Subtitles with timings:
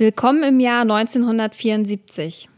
[0.00, 2.48] Willkommen im Jahr 1974.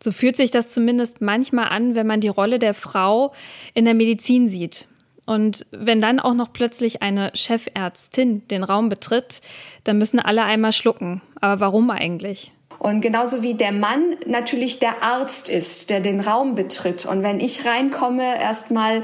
[0.00, 3.32] So fühlt sich das zumindest manchmal an, wenn man die Rolle der Frau
[3.74, 4.86] in der Medizin sieht.
[5.26, 9.40] Und wenn dann auch noch plötzlich eine Chefärztin den Raum betritt,
[9.82, 11.20] dann müssen alle einmal schlucken.
[11.40, 12.52] Aber warum eigentlich?
[12.78, 17.06] Und genauso wie der Mann natürlich der Arzt ist, der den Raum betritt.
[17.06, 19.02] Und wenn ich reinkomme, erstmal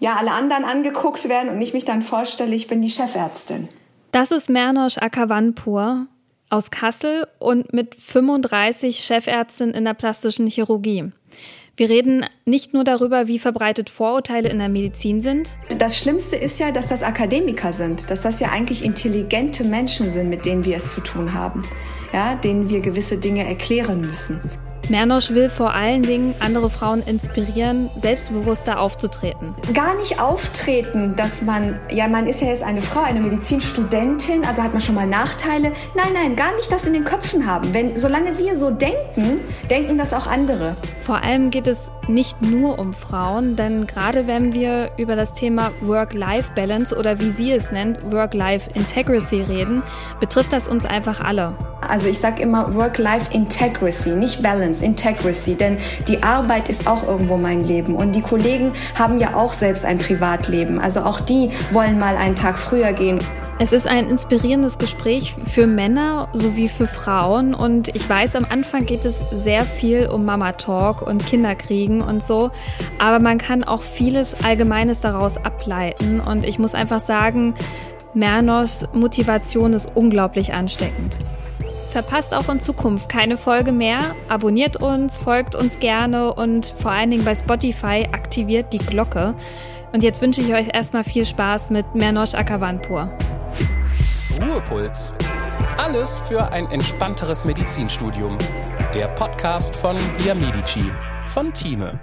[0.00, 3.70] ja alle anderen angeguckt werden und ich mich dann vorstelle, ich bin die Chefärztin.
[4.10, 6.08] Das ist Mernosh Akavanpur
[6.52, 11.10] aus Kassel und mit 35 Chefärztin in der plastischen Chirurgie.
[11.78, 15.56] Wir reden nicht nur darüber, wie verbreitet Vorurteile in der Medizin sind.
[15.78, 20.28] Das Schlimmste ist ja, dass das Akademiker sind, dass das ja eigentlich intelligente Menschen sind,
[20.28, 21.64] mit denen wir es zu tun haben,
[22.12, 24.38] ja, denen wir gewisse Dinge erklären müssen.
[24.88, 29.54] Mernosch will vor allen Dingen andere Frauen inspirieren, selbstbewusster aufzutreten.
[29.72, 34.62] Gar nicht auftreten, dass man, ja, man ist ja jetzt eine Frau, eine Medizinstudentin, also
[34.62, 35.72] hat man schon mal Nachteile.
[35.94, 37.72] Nein, nein, gar nicht das in den Köpfen haben.
[37.72, 39.40] Wenn, solange wir so denken,
[39.70, 40.76] denken das auch andere.
[41.02, 45.70] Vor allem geht es nicht nur um Frauen, denn gerade wenn wir über das Thema
[45.80, 49.82] Work-Life-Balance oder wie sie es nennt, Work-Life-Integrity reden,
[50.20, 51.54] betrifft das uns einfach alle.
[51.86, 55.76] Also ich sage immer Work-Life-Integrity, nicht Balance, Integrity, denn
[56.08, 59.98] die Arbeit ist auch irgendwo mein Leben und die Kollegen haben ja auch selbst ein
[59.98, 60.80] Privatleben.
[60.80, 63.18] Also auch die wollen mal einen Tag früher gehen.
[63.58, 68.86] Es ist ein inspirierendes Gespräch für Männer sowie für Frauen und ich weiß, am Anfang
[68.86, 72.50] geht es sehr viel um Mama Talk und Kinderkriegen und so,
[72.98, 77.54] aber man kann auch vieles Allgemeines daraus ableiten und ich muss einfach sagen,
[78.14, 81.18] Mernos Motivation ist unglaublich ansteckend.
[81.92, 83.98] Verpasst auch in Zukunft keine Folge mehr.
[84.30, 89.34] Abonniert uns, folgt uns gerne und vor allen Dingen bei Spotify aktiviert die Glocke.
[89.92, 93.12] Und jetzt wünsche ich euch erstmal viel Spaß mit Mernosh Akavanpur.
[94.40, 95.12] Ruhepuls.
[95.76, 98.38] Alles für ein entspannteres Medizinstudium.
[98.94, 100.90] Der Podcast von Via Medici
[101.26, 102.00] von Thieme.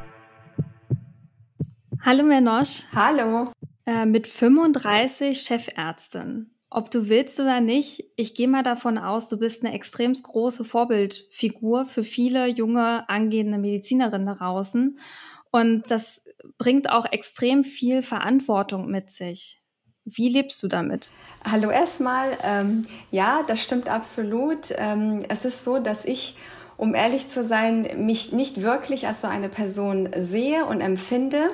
[2.05, 2.83] Hallo Mernosh.
[2.93, 3.51] Hallo.
[3.87, 6.51] Äh, mit 35 Chefärztin.
[6.71, 10.63] Ob du willst oder nicht, ich gehe mal davon aus, du bist eine extrem große
[10.63, 14.99] Vorbildfigur für viele junge angehende Medizinerinnen da draußen.
[15.51, 16.25] Und das
[16.59, 19.63] bringt auch extrem viel Verantwortung mit sich.
[20.05, 21.09] Wie lebst du damit?
[21.43, 22.37] Hallo erstmal.
[22.43, 24.73] Ähm, ja, das stimmt absolut.
[24.77, 26.35] Ähm, es ist so, dass ich,
[26.79, 31.49] um ehrlich zu sein, mich nicht wirklich als so eine Person sehe und empfinde.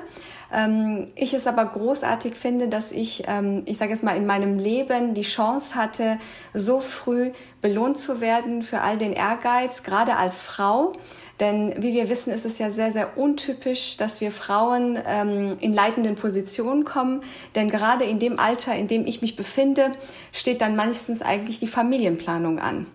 [0.52, 4.56] Ähm, ich es aber großartig finde, dass ich, ähm, ich sage jetzt mal, in meinem
[4.56, 6.18] Leben die Chance hatte,
[6.54, 10.92] so früh belohnt zu werden für all den Ehrgeiz, gerade als Frau.
[11.40, 15.72] Denn wie wir wissen, ist es ja sehr, sehr untypisch, dass wir Frauen ähm, in
[15.72, 17.22] leitenden Positionen kommen.
[17.56, 19.90] Denn gerade in dem Alter, in dem ich mich befinde,
[20.32, 22.86] steht dann meistens eigentlich die Familienplanung an.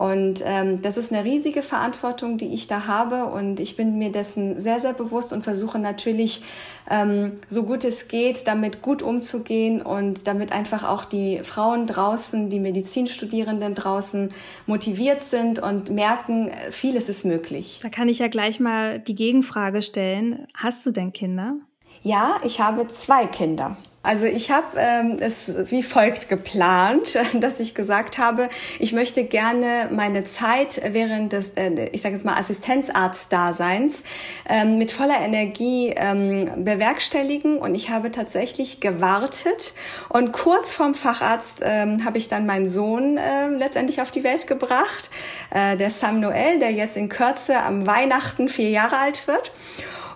[0.00, 3.26] Und ähm, das ist eine riesige Verantwortung, die ich da habe.
[3.26, 6.42] Und ich bin mir dessen sehr, sehr bewusst und versuche natürlich,
[6.88, 12.48] ähm, so gut es geht, damit gut umzugehen und damit einfach auch die Frauen draußen,
[12.48, 14.32] die Medizinstudierenden draußen
[14.66, 17.80] motiviert sind und merken, vieles ist möglich.
[17.82, 20.46] Da kann ich ja gleich mal die Gegenfrage stellen.
[20.54, 21.56] Hast du denn Kinder?
[22.02, 23.76] Ja, ich habe zwei Kinder.
[24.02, 29.90] Also ich habe ähm, es wie folgt geplant, dass ich gesagt habe, ich möchte gerne
[29.90, 34.04] meine Zeit während des, äh, ich sage jetzt mal Assistenzarztdaseins
[34.48, 39.74] ähm, mit voller Energie ähm, bewerkstelligen und ich habe tatsächlich gewartet
[40.08, 44.46] und kurz vorm Facharzt ähm, habe ich dann meinen Sohn äh, letztendlich auf die Welt
[44.46, 45.10] gebracht,
[45.50, 49.52] äh, der Samuel, der jetzt in Kürze am Weihnachten vier Jahre alt wird.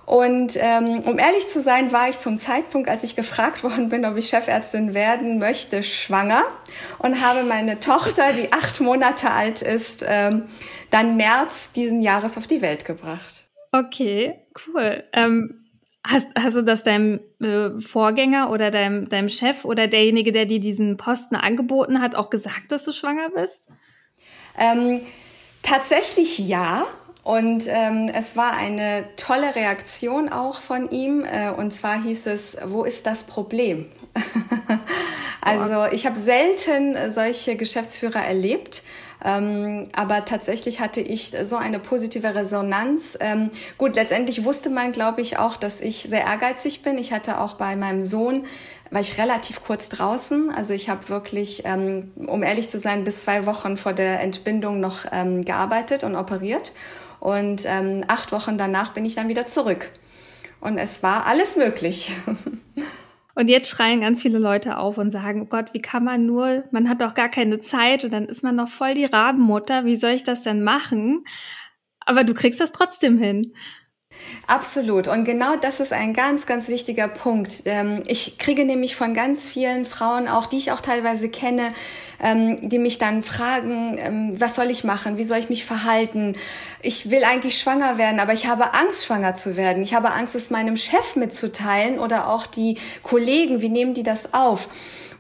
[0.07, 4.05] Und ähm, um ehrlich zu sein, war ich zum Zeitpunkt, als ich gefragt worden bin,
[4.05, 6.43] ob ich Chefärztin werden möchte, schwanger
[6.99, 10.45] und habe meine Tochter, die acht Monate alt ist, ähm,
[10.91, 13.49] dann März diesen Jahres auf die Welt gebracht.
[13.73, 14.35] Okay,
[14.67, 15.05] cool.
[15.13, 15.61] Ähm
[16.07, 20.61] Hast, hast du das deinem äh, Vorgänger oder deinem, deinem Chef oder derjenige, der dir
[20.61, 23.69] diesen Posten angeboten hat, auch gesagt, dass du schwanger bist?
[24.59, 25.01] Ähm,
[25.63, 26.85] tatsächlich ja.
[27.25, 31.25] Und ähm, es war eine tolle Reaktion auch von ihm.
[31.25, 33.87] Äh, und zwar hieß es, wo ist das Problem?
[35.41, 38.83] also ich habe selten solche Geschäftsführer erlebt.
[39.25, 43.17] Ähm, aber tatsächlich hatte ich so eine positive Resonanz.
[43.21, 46.99] Ähm, gut, letztendlich wusste man, glaube ich, auch, dass ich sehr ehrgeizig bin.
[46.99, 48.45] Ich hatte auch bei meinem Sohn,
[48.91, 50.53] war ich relativ kurz draußen.
[50.55, 54.79] Also ich habe wirklich, ähm, um ehrlich zu sein, bis zwei Wochen vor der Entbindung
[54.79, 56.73] noch ähm, gearbeitet und operiert.
[57.25, 59.89] Und ähm, acht Wochen danach bin ich dann wieder zurück.
[60.61, 62.13] Und es war alles möglich.
[63.35, 66.65] Und jetzt schreien ganz viele Leute auf und sagen, oh Gott, wie kann man nur,
[66.71, 69.97] man hat doch gar keine Zeit und dann ist man noch voll die Rabenmutter, wie
[69.97, 71.25] soll ich das denn machen?
[71.99, 73.53] Aber du kriegst das trotzdem hin.
[74.47, 75.09] Absolut.
[75.09, 77.63] Und genau das ist ein ganz, ganz wichtiger Punkt.
[77.65, 81.73] Ähm, ich kriege nämlich von ganz vielen Frauen, auch die ich auch teilweise kenne,
[82.23, 85.17] ähm, die mich dann fragen, ähm, was soll ich machen?
[85.17, 86.37] Wie soll ich mich verhalten?
[86.83, 89.83] Ich will eigentlich schwanger werden, aber ich habe Angst, schwanger zu werden.
[89.83, 93.63] Ich habe Angst, es meinem Chef mitzuteilen oder auch die Kollegen.
[93.63, 94.69] Wie nehmen die das auf?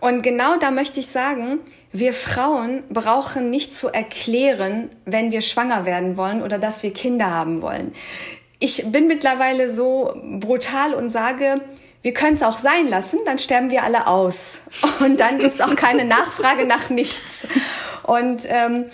[0.01, 1.61] Und genau da möchte ich sagen,
[1.93, 7.31] wir Frauen brauchen nicht zu erklären, wenn wir schwanger werden wollen oder dass wir Kinder
[7.31, 7.95] haben wollen
[8.65, 11.61] ich bin mittlerweile so brutal und sage,
[12.01, 14.61] wir können es auch sein lassen, dann sterben wir alle aus.
[15.01, 17.47] Und dann gibt's auch keine Nachfrage nach nichts.
[18.05, 18.87] Und ähm,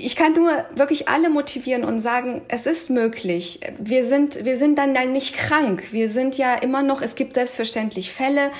[0.00, 3.60] ich kann nur wirklich alle motivieren und sagen, es ist möglich.
[3.78, 5.88] Wir sind, wir sind dann, dann nicht krank.
[5.90, 8.50] Wir sind ja immer noch, es gibt selbstverständlich Fälle,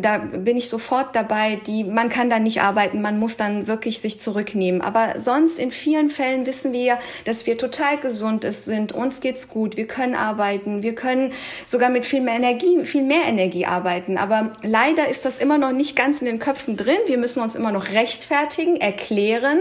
[0.00, 4.00] da bin ich sofort dabei, die, man kann dann nicht arbeiten, man muss dann wirklich
[4.00, 4.80] sich zurücknehmen.
[4.82, 9.48] Aber sonst in vielen Fällen wissen wir ja, dass wir total gesund sind, uns geht's
[9.48, 11.32] gut, wir können arbeiten, wir können
[11.66, 14.16] sogar mit viel mehr Energie, viel mehr Energie arbeiten.
[14.16, 16.98] Aber leider ist das immer noch nicht ganz in den Köpfen drin.
[17.06, 19.58] Wir müssen uns immer noch rechtfertigen, erklären,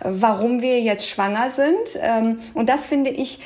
[0.00, 1.98] warum wir wir jetzt schwanger sind.
[2.00, 3.40] Ähm, und das finde ich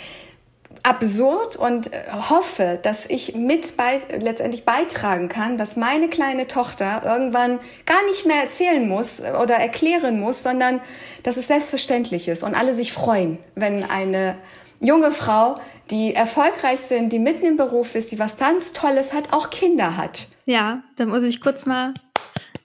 [0.83, 1.91] absurd und
[2.31, 8.27] hoffe, dass ich mit bei, letztendlich beitragen kann, dass meine kleine Tochter irgendwann gar nicht
[8.27, 10.81] mehr erzählen muss oder erklären muss, sondern
[11.23, 14.37] dass es selbstverständlich ist und alle sich freuen, wenn eine
[14.81, 15.57] junge Frau,
[15.91, 19.97] die erfolgreich sind, die mitten im Beruf ist, die was ganz Tolles hat, auch Kinder
[19.97, 20.29] hat.
[20.47, 21.93] Ja, da muss ich kurz mal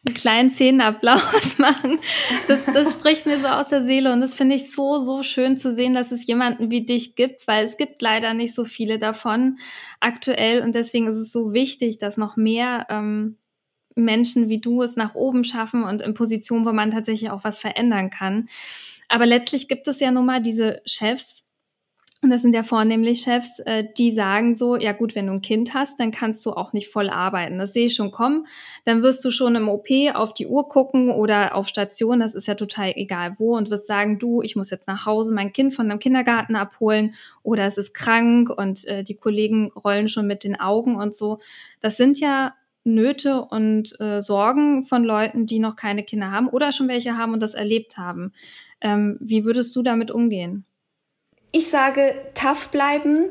[0.06, 2.00] einen kleinen Szenenapplaus machen.
[2.48, 5.58] Das, das spricht mir so aus der Seele und das finde ich so, so schön
[5.58, 9.00] zu sehen, dass es jemanden wie dich gibt, weil es gibt leider nicht so viele
[9.00, 9.58] davon
[10.00, 13.38] aktuell und deswegen ist es so wichtig, dass noch mehr ähm,
[13.96, 17.60] Menschen wie du es nach oben schaffen und in Positionen, wo man tatsächlich auch was
[17.60, 18.48] verändern kann.
[19.08, 21.45] Aber letztlich gibt es ja nun mal diese Chefs,
[22.26, 25.44] und das sind ja vornehmlich Chefs, äh, die sagen so, ja gut, wenn du ein
[25.44, 27.60] Kind hast, dann kannst du auch nicht voll arbeiten.
[27.60, 28.48] Das sehe ich schon kommen.
[28.84, 29.86] Dann wirst du schon im OP
[30.16, 33.86] auf die Uhr gucken oder auf Station, das ist ja total egal wo, und wirst
[33.86, 37.14] sagen, du, ich muss jetzt nach Hause mein Kind von dem Kindergarten abholen
[37.44, 41.38] oder es ist krank und äh, die Kollegen rollen schon mit den Augen und so.
[41.80, 46.72] Das sind ja Nöte und äh, Sorgen von Leuten, die noch keine Kinder haben oder
[46.72, 48.34] schon welche haben und das erlebt haben.
[48.82, 50.66] Ähm, wie würdest du damit umgehen?
[51.58, 53.28] Ich sage, tough bleiben.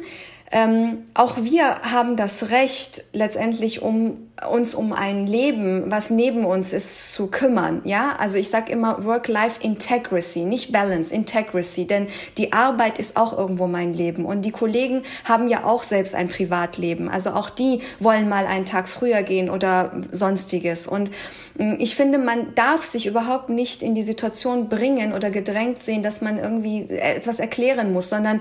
[0.55, 6.73] Ähm, auch wir haben das Recht, letztendlich um uns um ein Leben, was neben uns
[6.73, 7.83] ist, zu kümmern.
[7.85, 12.07] Ja, also ich sage immer Work-Life-Integrity, nicht Balance, Integrity, denn
[12.39, 16.29] die Arbeit ist auch irgendwo mein Leben und die Kollegen haben ja auch selbst ein
[16.29, 17.09] Privatleben.
[17.09, 20.87] Also auch die wollen mal einen Tag früher gehen oder sonstiges.
[20.87, 21.11] Und
[21.59, 26.05] mm, ich finde, man darf sich überhaupt nicht in die Situation bringen oder gedrängt sehen,
[26.05, 28.41] dass man irgendwie etwas erklären muss, sondern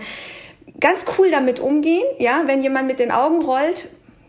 [0.83, 3.88] ganz cool damit umgehen, ja, wenn jemand mit den Augen rollt,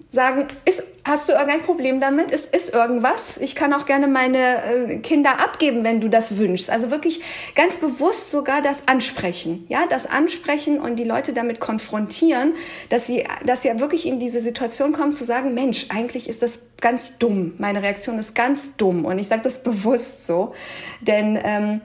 [0.09, 2.31] sagen, ist, hast du irgendein Problem damit?
[2.31, 3.37] Ist, ist irgendwas?
[3.39, 6.71] Ich kann auch gerne meine äh, Kinder abgeben, wenn du das wünschst.
[6.71, 7.21] Also wirklich
[7.57, 9.67] ganz bewusst sogar das ansprechen.
[9.69, 12.55] Ja, das ansprechen und die Leute damit konfrontieren,
[12.89, 16.61] dass sie, dass sie wirklich in diese Situation kommen zu sagen, Mensch, eigentlich ist das
[16.81, 17.55] ganz dumm.
[17.59, 19.05] Meine Reaktion ist ganz dumm.
[19.05, 20.55] Und ich sage das bewusst so.
[21.01, 21.81] Denn ähm,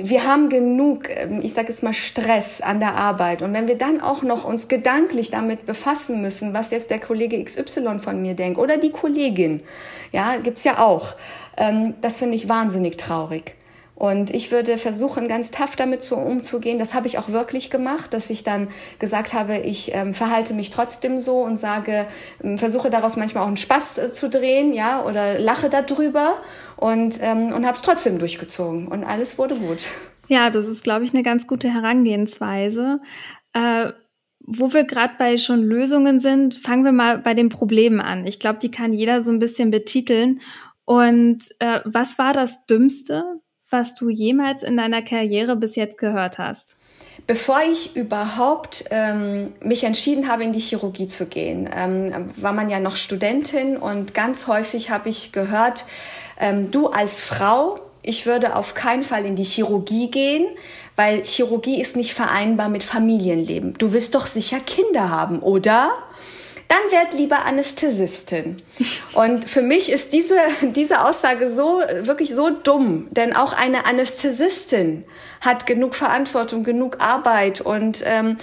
[0.00, 3.42] wir haben genug, ähm, ich sage jetzt mal, Stress an der Arbeit.
[3.42, 7.42] Und wenn wir dann auch noch uns gedanklich damit befassen müssen, was jetzt der Kollege
[7.42, 9.62] XY von mir denkt oder die Kollegin,
[10.12, 11.16] ja, gibt's ja auch,
[11.56, 13.57] ähm, das finde ich wahnsinnig traurig.
[13.98, 16.78] Und ich würde versuchen, ganz tough damit zu, umzugehen.
[16.78, 18.68] Das habe ich auch wirklich gemacht, dass ich dann
[19.00, 22.06] gesagt habe, ich ähm, verhalte mich trotzdem so und sage,
[22.40, 26.36] ähm, versuche daraus manchmal auch einen Spaß äh, zu drehen, ja, oder lache darüber
[26.76, 28.86] und, ähm, und habe es trotzdem durchgezogen.
[28.86, 29.86] Und alles wurde gut.
[30.28, 33.00] Ja, das ist, glaube ich, eine ganz gute Herangehensweise.
[33.52, 33.90] Äh,
[34.46, 38.28] wo wir gerade bei schon Lösungen sind, fangen wir mal bei den Problemen an.
[38.28, 40.40] Ich glaube, die kann jeder so ein bisschen betiteln.
[40.84, 46.38] Und äh, was war das Dümmste, was du jemals in deiner Karriere bis jetzt gehört
[46.38, 46.76] hast?
[47.26, 52.70] Bevor ich überhaupt ähm, mich entschieden habe, in die Chirurgie zu gehen, ähm, war man
[52.70, 55.84] ja noch Studentin und ganz häufig habe ich gehört,
[56.40, 60.46] ähm, du als Frau, ich würde auf keinen Fall in die Chirurgie gehen,
[60.96, 63.74] weil Chirurgie ist nicht vereinbar mit Familienleben.
[63.74, 65.90] Du wirst doch sicher Kinder haben, oder?
[66.68, 68.62] Dann werd lieber Anästhesistin.
[69.14, 75.04] Und für mich ist diese, diese Aussage so, wirklich so dumm, denn auch eine Anästhesistin
[75.40, 78.36] hat genug Verantwortung, genug Arbeit und, ähm,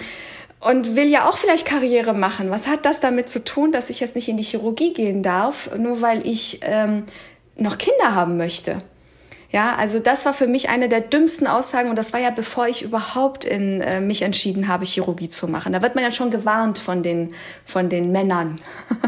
[0.60, 2.50] und will ja auch vielleicht Karriere machen.
[2.50, 5.70] Was hat das damit zu tun, dass ich jetzt nicht in die Chirurgie gehen darf,
[5.76, 7.04] nur weil ich ähm,
[7.56, 8.78] noch Kinder haben möchte?
[9.56, 12.68] Ja, also das war für mich eine der dümmsten Aussagen und das war ja bevor
[12.68, 15.72] ich überhaupt in äh, mich entschieden habe, Chirurgie zu machen.
[15.72, 17.32] Da wird man ja schon gewarnt von den
[17.64, 18.60] von den Männern.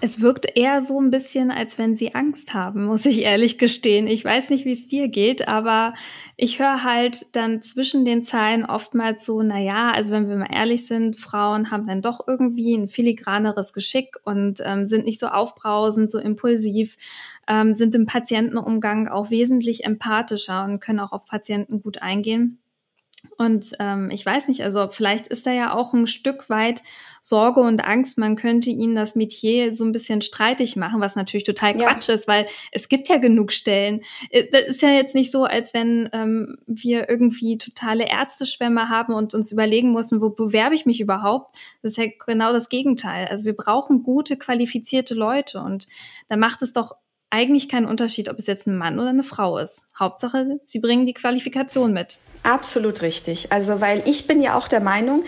[0.00, 4.06] Es wirkt eher so ein bisschen, als wenn sie Angst haben, muss ich ehrlich gestehen.
[4.06, 5.92] Ich weiß nicht, wie es dir geht, aber
[6.36, 10.54] ich höre halt dann zwischen den Zeilen oftmals so, na ja, also wenn wir mal
[10.54, 15.26] ehrlich sind, Frauen haben dann doch irgendwie ein filigraneres Geschick und ähm, sind nicht so
[15.26, 16.96] aufbrausend, so impulsiv,
[17.48, 22.60] ähm, sind im Patientenumgang auch wesentlich empathischer und können auch auf Patienten gut eingehen.
[23.36, 26.82] Und ähm, ich weiß nicht, also vielleicht ist da ja auch ein Stück weit
[27.20, 31.42] Sorge und Angst, man könnte ihnen das Metier so ein bisschen streitig machen, was natürlich
[31.42, 32.14] total Quatsch ja.
[32.14, 34.02] ist, weil es gibt ja genug Stellen.
[34.30, 39.14] Äh, das ist ja jetzt nicht so, als wenn ähm, wir irgendwie totale Ärzteschwämme haben
[39.14, 41.56] und uns überlegen müssen, wo bewerbe ich mich überhaupt.
[41.82, 43.26] Das ist ja genau das Gegenteil.
[43.26, 45.88] Also wir brauchen gute, qualifizierte Leute und
[46.28, 46.94] da macht es doch
[47.30, 49.86] eigentlich keinen Unterschied, ob es jetzt ein Mann oder eine Frau ist.
[49.98, 52.18] Hauptsache, sie bringen die Qualifikation mit.
[52.42, 53.52] Absolut richtig.
[53.52, 55.24] Also, weil ich bin ja auch der Meinung,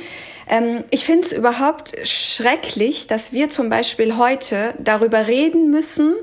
[0.48, 6.14] ähm, ich finde es überhaupt schrecklich, dass wir zum Beispiel heute darüber reden müssen,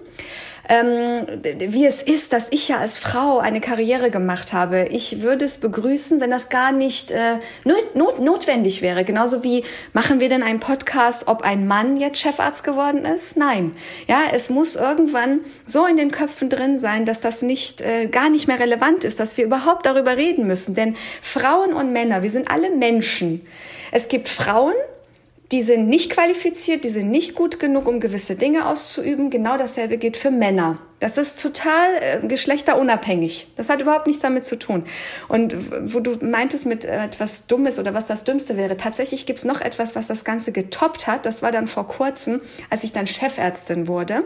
[0.70, 1.26] ähm,
[1.60, 4.88] wie es ist, dass ich ja als Frau eine Karriere gemacht habe.
[4.90, 9.04] Ich würde es begrüßen, wenn das gar nicht äh, not, not, notwendig wäre.
[9.04, 13.38] Genauso wie machen wir denn einen Podcast, ob ein Mann jetzt Chefarzt geworden ist?
[13.38, 13.76] Nein.
[14.08, 18.30] Ja, es muss irgendwann so in den Köpfen drin sein, dass das nicht äh, gar
[18.30, 20.76] nicht mehr relevant ist, dass wir überhaupt darüber reden müssen.
[20.76, 23.46] Denn Frauen und Männer, wir sind alle Menschen.
[23.92, 24.76] Es gibt Frauen,
[25.52, 29.30] die sind nicht qualifiziert, die sind nicht gut genug, um gewisse Dinge auszuüben.
[29.30, 30.80] Genau dasselbe gilt für Männer.
[31.00, 33.54] Das ist total äh, geschlechterunabhängig.
[33.56, 34.84] Das hat überhaupt nichts damit zu tun.
[35.30, 35.56] Und
[35.94, 39.62] wo du meintest mit äh, etwas Dummes oder was das Dümmste wäre, tatsächlich gibt's noch
[39.62, 41.26] etwas, was das Ganze getoppt hat.
[41.26, 44.24] Das war dann vor kurzem, als ich dann Chefärztin wurde.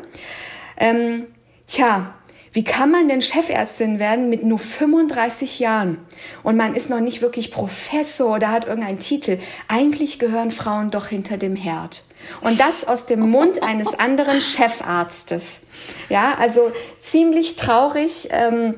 [0.77, 1.27] Ähm,
[1.67, 2.15] tja,
[2.53, 5.99] wie kann man denn Chefärztin werden mit nur 35 Jahren?
[6.43, 9.39] Und man ist noch nicht wirklich Professor oder hat irgendeinen Titel.
[9.69, 12.03] Eigentlich gehören Frauen doch hinter dem Herd.
[12.41, 15.61] Und das aus dem Mund eines anderen Chefarztes.
[16.09, 18.27] Ja, also ziemlich traurig.
[18.31, 18.75] Ähm,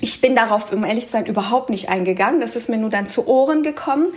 [0.00, 2.40] ich bin darauf, um ehrlich zu sein, überhaupt nicht eingegangen.
[2.40, 4.08] Das ist mir nur dann zu Ohren gekommen.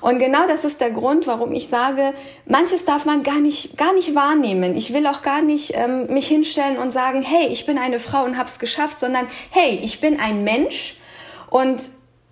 [0.00, 2.14] Und genau das ist der Grund, warum ich sage,
[2.46, 4.76] manches darf man gar nicht, gar nicht wahrnehmen.
[4.76, 8.24] Ich will auch gar nicht ähm, mich hinstellen und sagen, hey, ich bin eine Frau
[8.24, 10.96] und hab's geschafft, sondern hey, ich bin ein Mensch
[11.50, 11.82] und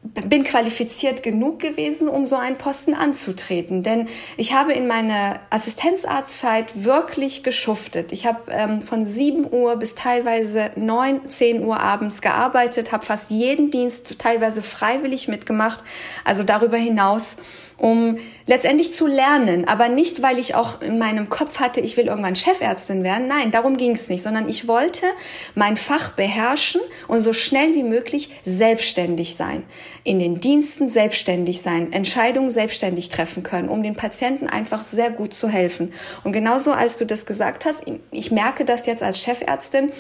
[0.05, 3.83] bin qualifiziert genug gewesen, um so einen Posten anzutreten.
[3.83, 8.13] Denn ich habe in meiner Assistenzarztzeit wirklich geschuftet.
[8.13, 13.31] Ich habe ähm, von 7 Uhr bis teilweise 9, 10 Uhr abends gearbeitet, habe fast
[13.31, 15.83] jeden Dienst teilweise freiwillig mitgemacht.
[16.25, 17.37] Also darüber hinaus
[17.85, 22.07] um letztendlich zu lernen, aber nicht, weil ich auch in meinem Kopf hatte, ich will
[22.07, 23.29] irgendwann Chefärztin werden.
[23.29, 25.05] Nein, darum ging es nicht, sondern ich wollte
[25.55, 29.65] mein Fach beherrschen und so schnell wie möglich selbstständig sein,
[30.03, 35.35] in den Diensten selbstständig sein, Entscheidungen selbstständig treffen können, um den Patienten einfach sehr gut
[35.35, 35.93] zu helfen.
[36.25, 39.93] Und genauso als du das gesagt hast, ich merke das jetzt als Chefärztin,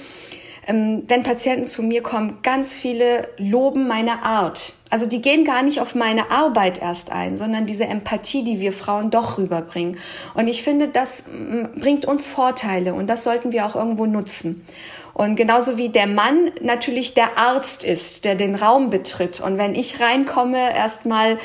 [0.67, 4.75] ähm, wenn Patienten zu mir kommen, ganz viele loben meine Art.
[4.91, 8.73] Also die gehen gar nicht auf meine Arbeit erst ein, sondern diese Empathie, die wir
[8.73, 9.99] Frauen doch rüberbringen.
[10.35, 11.25] Und ich finde, das
[11.77, 14.65] bringt uns Vorteile und das sollten wir auch irgendwo nutzen.
[15.13, 19.41] Und genauso wie der Mann natürlich der Arzt ist, der den Raum betritt.
[19.41, 21.39] Und wenn ich reinkomme, erstmal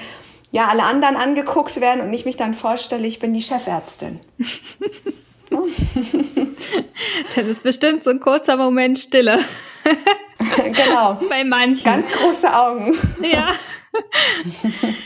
[0.51, 4.19] ja alle anderen angeguckt werden und ich mich dann vorstelle, ich bin die Chefärztin.
[7.35, 9.39] das ist bestimmt so ein kurzer Moment Stille.
[10.57, 11.19] genau.
[11.29, 11.85] Bei manchen.
[11.85, 12.93] Ganz große Augen.
[13.21, 13.47] ja.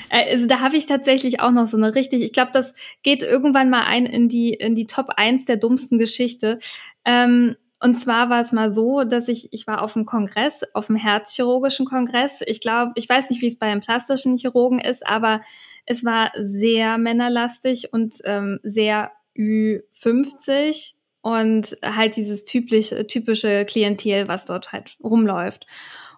[0.09, 3.23] Äh, also da habe ich tatsächlich auch noch so eine richtig, ich glaube, das geht
[3.23, 6.59] irgendwann mal ein in die, in die Top 1 der dummsten Geschichte.
[7.05, 10.89] Ähm, und zwar war es mal so, dass ich, ich war auf einem Kongress, auf
[10.89, 12.41] einem herzchirurgischen Kongress.
[12.45, 15.41] Ich glaube, ich weiß nicht, wie es bei einem plastischen Chirurgen ist, aber
[15.85, 24.45] es war sehr männerlastig und ähm, sehr Ü50 und halt dieses typische, typische Klientel, was
[24.45, 25.65] dort halt rumläuft.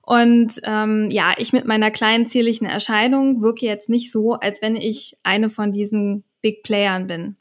[0.01, 4.75] Und ähm, ja, ich mit meiner kleinen zierlichen Erscheinung wirke jetzt nicht so, als wenn
[4.75, 7.37] ich eine von diesen Big Playern bin.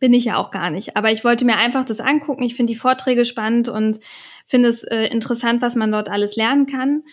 [0.00, 0.96] Bin ich ja auch gar nicht.
[0.96, 2.42] Aber ich wollte mir einfach das angucken.
[2.42, 4.00] Ich finde die Vorträge spannend und
[4.46, 7.04] finde es äh, interessant, was man dort alles lernen kann.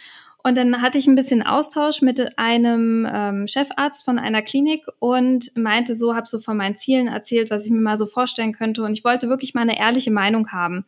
[0.43, 5.55] Und dann hatte ich ein bisschen Austausch mit einem ähm, Chefarzt von einer Klinik und
[5.55, 8.83] meinte so, habe so von meinen Zielen erzählt, was ich mir mal so vorstellen könnte.
[8.83, 10.85] Und ich wollte wirklich mal eine ehrliche Meinung haben.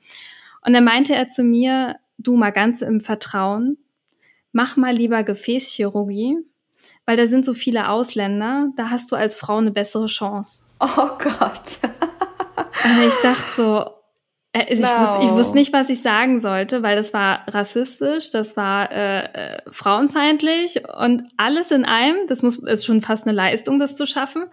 [0.65, 3.77] Und dann meinte er zu mir, du mal ganz im Vertrauen,
[4.51, 6.37] mach mal lieber Gefäßchirurgie,
[7.05, 10.63] weil da sind so viele Ausländer, da hast du als Frau eine bessere Chance.
[10.79, 11.79] Oh Gott.
[12.83, 14.02] Und ich dachte so,
[14.55, 14.87] ich, no.
[14.87, 19.23] wusste, ich, wusste, nicht, was ich sagen sollte, weil das war rassistisch, das war äh,
[19.25, 22.27] äh, frauenfeindlich und alles in einem.
[22.27, 24.45] Das muss ist schon fast eine Leistung, das zu schaffen.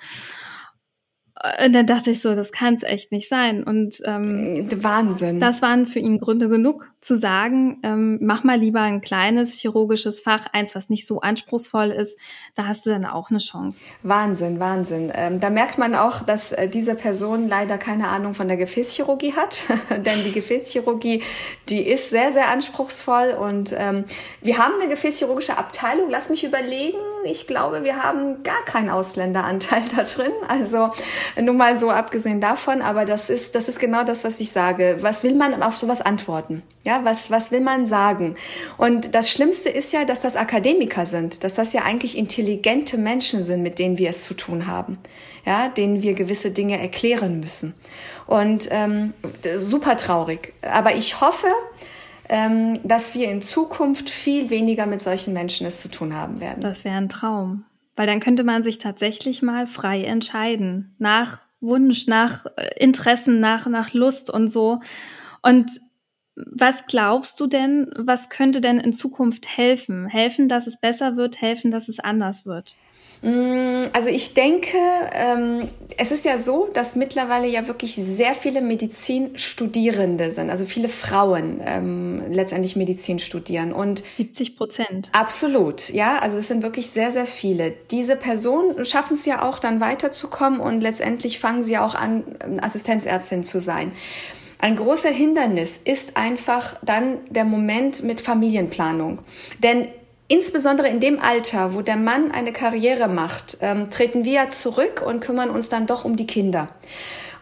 [1.64, 3.62] Und dann dachte ich so, das kann es echt nicht sein.
[3.62, 5.40] Und ähm, Wahnsinn.
[5.40, 10.20] Das waren für ihn Gründe genug zu sagen, ähm, mach mal lieber ein kleines chirurgisches
[10.20, 12.18] Fach, eins, was nicht so anspruchsvoll ist.
[12.56, 13.86] Da hast du dann auch eine Chance.
[14.02, 15.10] Wahnsinn, Wahnsinn.
[15.14, 19.32] Ähm, da merkt man auch, dass äh, diese Person leider keine Ahnung von der Gefäßchirurgie
[19.32, 19.62] hat,
[20.04, 21.22] denn die Gefäßchirurgie,
[21.70, 23.30] die ist sehr, sehr anspruchsvoll.
[23.30, 24.04] Und ähm,
[24.42, 26.10] wir haben eine gefäßchirurgische Abteilung.
[26.10, 26.98] Lass mich überlegen.
[27.24, 30.32] Ich glaube, wir haben gar keinen Ausländeranteil da drin.
[30.48, 30.90] Also
[31.40, 34.98] nur mal so abgesehen davon, aber das ist, das ist genau das, was ich sage.
[35.00, 36.62] Was will man auf sowas antworten?
[36.84, 38.36] Ja, was, was will man sagen?
[38.78, 43.42] Und das Schlimmste ist ja, dass das Akademiker sind, dass das ja eigentlich intelligente Menschen
[43.42, 44.98] sind, mit denen wir es zu tun haben,
[45.44, 47.74] ja, denen wir gewisse Dinge erklären müssen.
[48.26, 49.12] Und ähm,
[49.58, 50.54] super traurig.
[50.62, 51.48] Aber ich hoffe,
[52.30, 56.60] ähm, dass wir in Zukunft viel weniger mit solchen Menschen es zu tun haben werden.
[56.60, 57.64] Das wäre ein Traum.
[57.96, 60.94] Weil dann könnte man sich tatsächlich mal frei entscheiden.
[60.98, 64.80] Nach Wunsch, nach äh, Interessen, nach, nach Lust und so.
[65.42, 65.70] Und
[66.36, 70.06] was glaubst du denn, was könnte denn in Zukunft helfen?
[70.06, 72.76] Helfen, dass es besser wird, helfen, dass es anders wird?
[73.22, 74.78] Mm, also ich denke,
[75.12, 75.68] ähm,
[75.98, 81.60] es ist ja so, dass mittlerweile ja wirklich sehr viele Medizinstudierende sind, also viele Frauen
[81.66, 85.10] ähm, letztendlich Medizin studieren und 70 Prozent.
[85.12, 87.74] Absolut, ja, also es sind wirklich sehr, sehr viele.
[87.90, 92.24] Diese Personen schaffen es ja auch dann weiterzukommen und letztendlich fangen sie auch an,
[92.62, 93.92] Assistenzärztin zu sein.
[94.60, 99.20] Ein großer Hindernis ist einfach dann der Moment mit Familienplanung.
[99.62, 99.88] Denn
[100.28, 105.20] insbesondere in dem Alter, wo der Mann eine Karriere macht, ähm, treten wir zurück und
[105.20, 106.68] kümmern uns dann doch um die Kinder.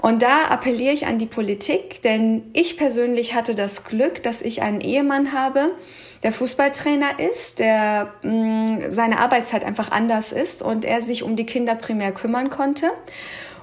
[0.01, 4.63] Und da appelliere ich an die Politik, denn ich persönlich hatte das Glück, dass ich
[4.63, 5.73] einen Ehemann habe,
[6.23, 11.35] der Fußballtrainer ist, der mh, mm, seine Arbeitszeit einfach anders ist und er sich um
[11.35, 12.91] die Kinder primär kümmern konnte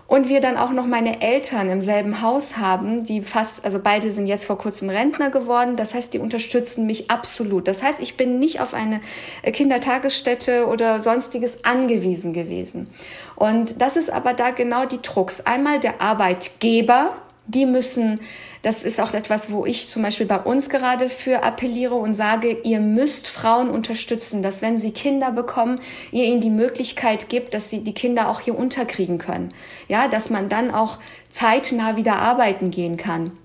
[0.07, 4.11] und wir dann auch noch meine Eltern im selben Haus haben, die fast, also beide
[4.11, 5.75] sind jetzt vor kurzem Rentner geworden.
[5.77, 7.67] Das heißt, die unterstützen mich absolut.
[7.67, 9.01] Das heißt, ich bin nicht auf eine
[9.43, 12.87] Kindertagesstätte oder sonstiges angewiesen gewesen.
[13.35, 15.41] Und das ist aber da genau die Drucks.
[15.41, 17.13] Einmal der Arbeitgeber,
[17.47, 18.19] die müssen
[18.65, 22.57] das ist auch etwas, wo ich zum Beispiel bei uns gerade für appelliere und sage,
[22.63, 25.79] ihr müsst Frauen unterstützen, dass wenn sie Kinder bekommen,
[26.11, 29.53] ihr ihnen die Möglichkeit gibt, dass sie die Kinder auch hier unterkriegen können.
[29.87, 30.97] Ja, dass man dann auch
[31.29, 33.37] zeitnah wieder arbeiten gehen kann.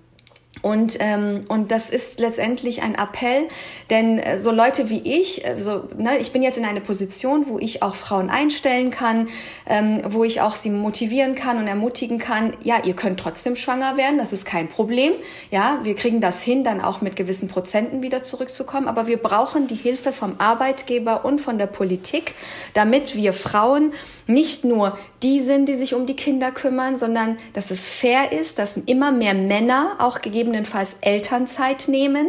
[0.62, 3.48] Und, ähm, und das ist letztendlich ein Appell,
[3.88, 7.46] denn äh, so Leute wie ich, äh, so, ne, ich bin jetzt in einer Position,
[7.48, 9.28] wo ich auch Frauen einstellen kann,
[9.66, 13.96] ähm, wo ich auch sie motivieren kann und ermutigen kann, ja, ihr könnt trotzdem schwanger
[13.96, 15.14] werden, das ist kein Problem.
[15.50, 19.66] Ja, wir kriegen das hin, dann auch mit gewissen Prozenten wieder zurückzukommen, aber wir brauchen
[19.66, 22.34] die Hilfe vom Arbeitgeber und von der Politik,
[22.74, 23.94] damit wir Frauen
[24.26, 28.58] nicht nur die sind, die sich um die Kinder kümmern, sondern dass es fair ist,
[28.58, 32.28] dass immer mehr Männer auch gegebenenfalls Elternzeit nehmen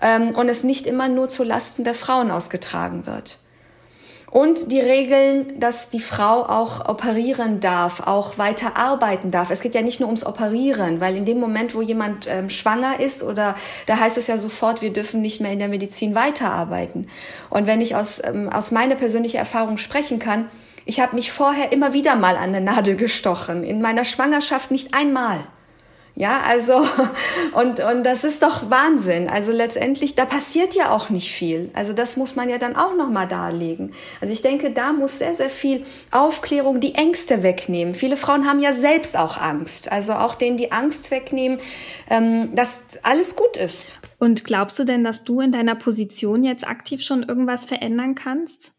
[0.00, 3.38] ähm, und es nicht immer nur zu Lasten der Frauen ausgetragen wird.
[4.30, 9.50] Und die Regeln, dass die Frau auch operieren darf, auch weiter arbeiten darf.
[9.50, 13.00] Es geht ja nicht nur ums Operieren, weil in dem Moment, wo jemand ähm, schwanger
[13.00, 13.54] ist oder
[13.86, 17.08] da heißt es ja sofort, wir dürfen nicht mehr in der Medizin weiterarbeiten.
[17.48, 20.50] Und wenn ich aus, ähm, aus meiner persönlichen Erfahrung sprechen kann,
[20.84, 23.64] ich habe mich vorher immer wieder mal an eine Nadel gestochen.
[23.64, 25.46] In meiner Schwangerschaft nicht einmal.
[26.18, 26.78] Ja, also,
[27.52, 29.28] und, und das ist doch Wahnsinn.
[29.28, 31.70] Also letztendlich, da passiert ja auch nicht viel.
[31.74, 33.92] Also das muss man ja dann auch nochmal darlegen.
[34.22, 37.94] Also ich denke, da muss sehr, sehr viel Aufklärung die Ängste wegnehmen.
[37.94, 39.92] Viele Frauen haben ja selbst auch Angst.
[39.92, 41.58] Also auch denen die Angst wegnehmen,
[42.08, 43.98] ähm, dass alles gut ist.
[44.18, 48.72] Und glaubst du denn, dass du in deiner Position jetzt aktiv schon irgendwas verändern kannst?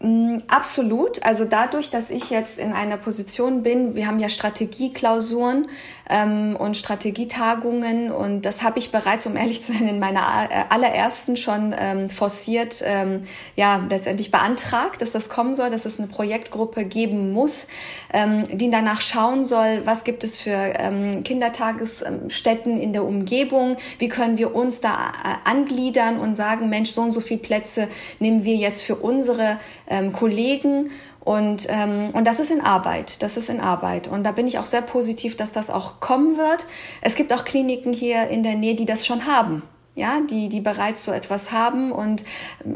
[0.00, 1.22] Mm, absolut.
[1.24, 5.66] Also dadurch, dass ich jetzt in einer Position bin, wir haben ja Strategieklausuren
[6.08, 8.10] ähm, und Strategietagungen.
[8.10, 12.10] Und das habe ich bereits, um ehrlich zu sein, in meiner äh, allerersten schon ähm,
[12.10, 13.24] forciert, ähm,
[13.56, 17.66] ja, letztendlich beantragt, dass das kommen soll, dass es eine Projektgruppe geben muss,
[18.12, 24.08] ähm, die danach schauen soll, was gibt es für ähm, Kindertagesstätten in der Umgebung, wie
[24.08, 28.44] können wir uns da äh, angliedern und sagen, Mensch, so und so viele Plätze nehmen
[28.44, 30.90] wir jetzt für unsere ähm, Kollegen
[31.28, 34.08] und, ähm, und das ist in Arbeit, das ist in Arbeit.
[34.08, 36.64] Und da bin ich auch sehr positiv, dass das auch kommen wird.
[37.02, 39.62] Es gibt auch Kliniken hier in der Nähe, die das schon haben.
[39.94, 41.92] ja, die, die bereits so etwas haben.
[41.92, 42.24] Und,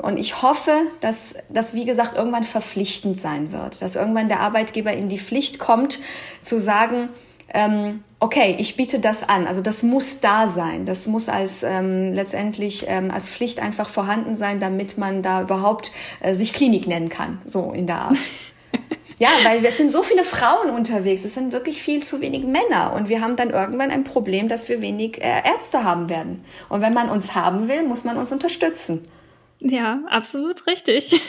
[0.02, 4.92] und ich hoffe, dass das, wie gesagt, irgendwann verpflichtend sein wird, dass irgendwann der Arbeitgeber
[4.92, 6.00] in die Pflicht kommt,
[6.40, 7.08] zu sagen,
[7.52, 9.46] ähm, okay, ich biete das an.
[9.46, 10.84] Also das muss da sein.
[10.84, 15.92] Das muss als ähm, letztendlich ähm, als Pflicht einfach vorhanden sein, damit man da überhaupt
[16.20, 18.18] äh, sich Klinik nennen kann, so in der Art.
[19.18, 22.92] Ja, weil es sind so viele Frauen unterwegs, es sind wirklich viel zu wenig Männer
[22.92, 26.44] und wir haben dann irgendwann ein Problem, dass wir wenig äh, Ärzte haben werden.
[26.68, 29.06] Und wenn man uns haben will, muss man uns unterstützen.
[29.60, 31.20] Ja, absolut richtig.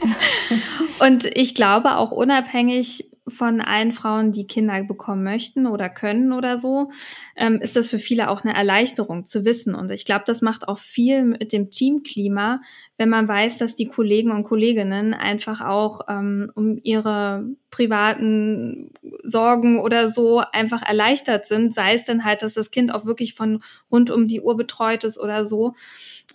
[0.98, 6.56] und ich glaube auch unabhängig von allen Frauen, die Kinder bekommen möchten oder können oder
[6.56, 6.90] so,
[7.36, 9.74] ähm, ist das für viele auch eine Erleichterung zu wissen.
[9.74, 12.60] Und ich glaube, das macht auch viel mit dem Teamklima,
[12.96, 19.80] wenn man weiß, dass die Kollegen und Kolleginnen einfach auch ähm, um ihre privaten Sorgen
[19.80, 23.62] oder so einfach erleichtert sind, sei es dann halt, dass das Kind auch wirklich von
[23.90, 25.74] rund um die Uhr betreut ist oder so.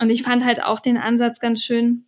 [0.00, 2.06] Und ich fand halt auch den Ansatz ganz schön,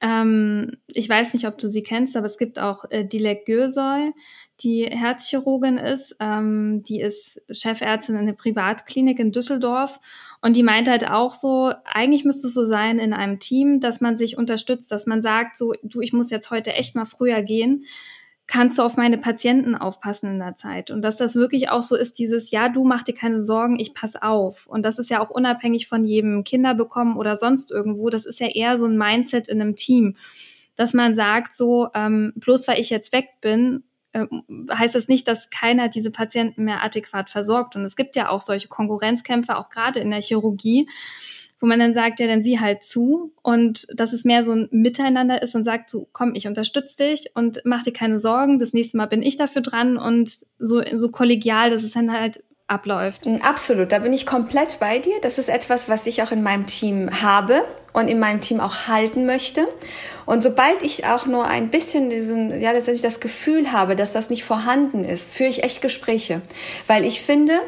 [0.00, 4.12] ähm, ich weiß nicht, ob du sie kennst, aber es gibt auch äh, Dilek Görsoy,
[4.60, 6.16] die Herzchirurgin ist.
[6.20, 10.00] Ähm, die ist Chefärztin in einer Privatklinik in Düsseldorf.
[10.42, 14.00] Und die meint halt auch so, eigentlich müsste es so sein in einem Team, dass
[14.00, 17.42] man sich unterstützt, dass man sagt, so, du, ich muss jetzt heute echt mal früher
[17.42, 17.84] gehen,
[18.50, 20.90] kannst du auf meine Patienten aufpassen in der Zeit.
[20.90, 23.94] Und dass das wirklich auch so ist, dieses, ja, du mach dir keine Sorgen, ich
[23.94, 24.66] pass auf.
[24.66, 28.10] Und das ist ja auch unabhängig von jedem Kinder bekommen oder sonst irgendwo.
[28.10, 30.16] Das ist ja eher so ein Mindset in einem Team,
[30.74, 33.84] dass man sagt, so, ähm, bloß weil ich jetzt weg bin,
[34.14, 34.26] äh,
[34.72, 37.76] heißt das nicht, dass keiner diese Patienten mehr adäquat versorgt.
[37.76, 40.88] Und es gibt ja auch solche Konkurrenzkämpfe, auch gerade in der Chirurgie,
[41.60, 44.68] wo man dann sagt, ja, dann sieh halt zu und dass es mehr so ein
[44.70, 48.72] Miteinander ist und sagt so, komm, ich unterstütze dich und mach dir keine Sorgen, das
[48.72, 53.26] nächste Mal bin ich dafür dran und so, so kollegial, dass es dann halt abläuft.
[53.42, 55.16] Absolut, da bin ich komplett bei dir.
[55.22, 58.86] Das ist etwas, was ich auch in meinem Team habe und in meinem Team auch
[58.86, 59.66] halten möchte.
[60.26, 64.30] Und sobald ich auch nur ein bisschen diesen, ja, letztendlich das Gefühl habe, dass das
[64.30, 66.40] nicht vorhanden ist, führe ich echt Gespräche.
[66.86, 67.60] Weil ich finde,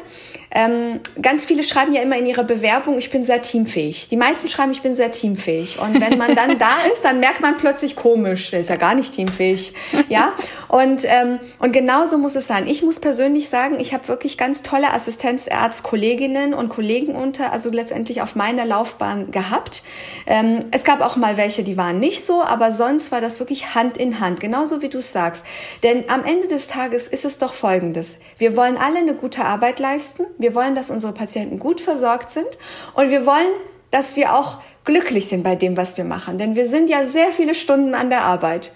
[0.55, 4.07] ähm, ganz viele schreiben ja immer in ihrer Bewerbung, ich bin sehr teamfähig.
[4.09, 5.79] Die meisten schreiben, ich bin sehr teamfähig.
[5.79, 8.93] Und wenn man dann da ist, dann merkt man plötzlich komisch, der ist ja gar
[8.93, 9.73] nicht teamfähig.
[10.09, 10.33] Ja,
[10.67, 12.67] und, ähm, und genauso muss es sein.
[12.67, 18.21] Ich muss persönlich sagen, ich habe wirklich ganz tolle Assistenzärztkolleginnen und Kollegen unter, also letztendlich
[18.21, 19.81] auf meiner Laufbahn gehabt.
[20.25, 23.75] Ähm, es gab auch mal welche, die waren nicht so, aber sonst war das wirklich
[23.75, 25.45] Hand in Hand, genauso wie du es sagst.
[25.83, 28.19] Denn am Ende des Tages ist es doch Folgendes.
[28.37, 30.25] Wir wollen alle eine gute Arbeit leisten.
[30.37, 32.57] Wir wollen, dass unsere Patienten gut versorgt sind
[32.93, 33.51] und wir wollen,
[33.91, 36.37] dass wir auch glücklich sind bei dem, was wir machen.
[36.37, 38.71] Denn wir sind ja sehr viele Stunden an der Arbeit.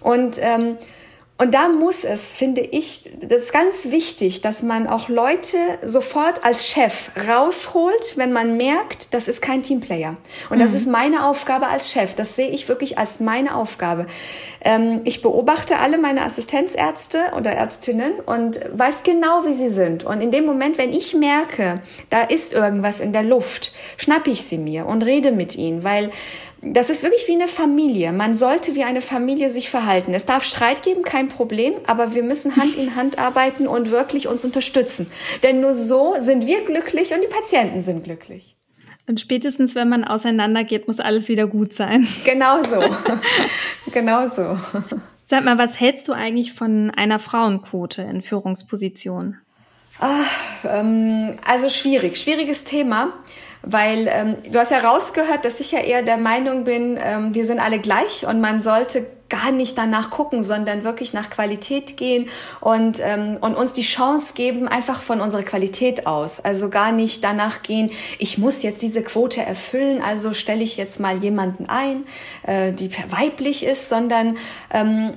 [0.00, 0.76] Und ähm,
[1.42, 6.44] und da muss es, finde ich, das ist ganz wichtig, dass man auch Leute sofort
[6.44, 10.16] als Chef rausholt, wenn man merkt, das ist kein Teamplayer.
[10.50, 10.62] Und mhm.
[10.62, 12.14] das ist meine Aufgabe als Chef.
[12.14, 14.06] Das sehe ich wirklich als meine Aufgabe.
[14.64, 20.04] Ähm, ich beobachte alle meine Assistenzärzte oder Ärztinnen und weiß genau, wie sie sind.
[20.04, 24.44] Und in dem Moment, wenn ich merke, da ist irgendwas in der Luft, schnappe ich
[24.44, 26.12] sie mir und rede mit ihnen, weil
[26.62, 28.12] das ist wirklich wie eine Familie.
[28.12, 30.14] Man sollte wie eine Familie sich verhalten.
[30.14, 34.28] Es darf Streit geben, kein Problem, aber wir müssen Hand in Hand arbeiten und wirklich
[34.28, 35.10] uns unterstützen.
[35.42, 38.56] Denn nur so sind wir glücklich und die Patienten sind glücklich.
[39.08, 42.06] Und spätestens, wenn man auseinandergeht, muss alles wieder gut sein.
[42.24, 42.80] Genau so.
[43.92, 44.56] genau so.
[45.24, 49.38] Sag mal, was hältst du eigentlich von einer Frauenquote in Führungspositionen?
[49.98, 53.12] Ach, ähm, also schwierig, schwieriges Thema.
[53.62, 57.46] Weil ähm, du hast ja rausgehört, dass ich ja eher der Meinung bin, ähm, wir
[57.46, 62.28] sind alle gleich und man sollte gar nicht danach gucken, sondern wirklich nach Qualität gehen
[62.60, 66.38] und, ähm, und uns die Chance geben, einfach von unserer Qualität aus.
[66.38, 71.00] Also gar nicht danach gehen, ich muss jetzt diese Quote erfüllen, also stelle ich jetzt
[71.00, 72.04] mal jemanden ein,
[72.46, 74.36] äh, die weiblich ist, sondern
[74.70, 75.14] ähm,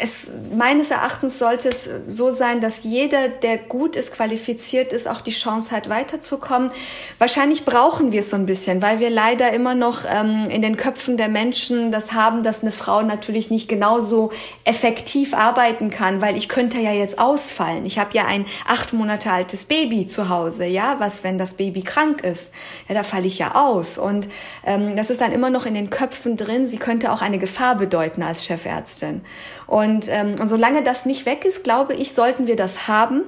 [0.00, 5.20] es, meines Erachtens sollte es so sein, dass jeder, der gut ist, qualifiziert ist, auch
[5.20, 6.70] die Chance hat, weiterzukommen.
[7.18, 10.76] Wahrscheinlich brauchen wir es so ein bisschen, weil wir leider immer noch ähm, in den
[10.76, 14.32] Köpfen der Menschen das haben, dass eine Frau natürlich nicht genauso
[14.64, 17.84] effektiv arbeiten kann, weil ich könnte ja jetzt ausfallen.
[17.84, 21.82] Ich habe ja ein acht Monate altes Baby zu Hause, ja, was, wenn das Baby
[21.82, 22.52] krank ist?
[22.88, 23.98] Ja, da falle ich ja aus.
[23.98, 24.28] Und
[24.64, 26.66] ähm, das ist dann immer noch in den Köpfen drin.
[26.66, 29.22] Sie könnte auch eine Gefahr bedeuten als Chefärztin.
[29.66, 33.22] Und, ähm, und solange das nicht weg ist, glaube ich, sollten wir das haben,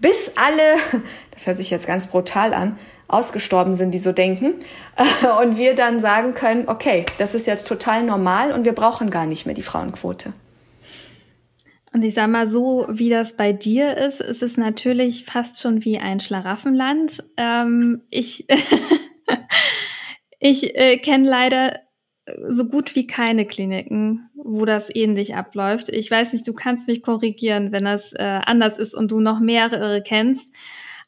[0.00, 4.54] bis alle, das hört sich jetzt ganz brutal an, ausgestorben sind, die so denken.
[5.40, 9.26] Und wir dann sagen können, okay, das ist jetzt total normal und wir brauchen gar
[9.26, 10.32] nicht mehr die Frauenquote.
[11.92, 15.84] Und ich sage mal so, wie das bei dir ist, ist es natürlich fast schon
[15.84, 17.22] wie ein Schlaraffenland.
[17.36, 18.46] Ähm, ich
[20.40, 21.80] ich äh, kenne leider
[22.48, 25.88] so gut wie keine Kliniken, wo das ähnlich abläuft.
[25.88, 29.40] Ich weiß nicht, du kannst mich korrigieren, wenn das äh, anders ist und du noch
[29.40, 30.54] mehrere kennst.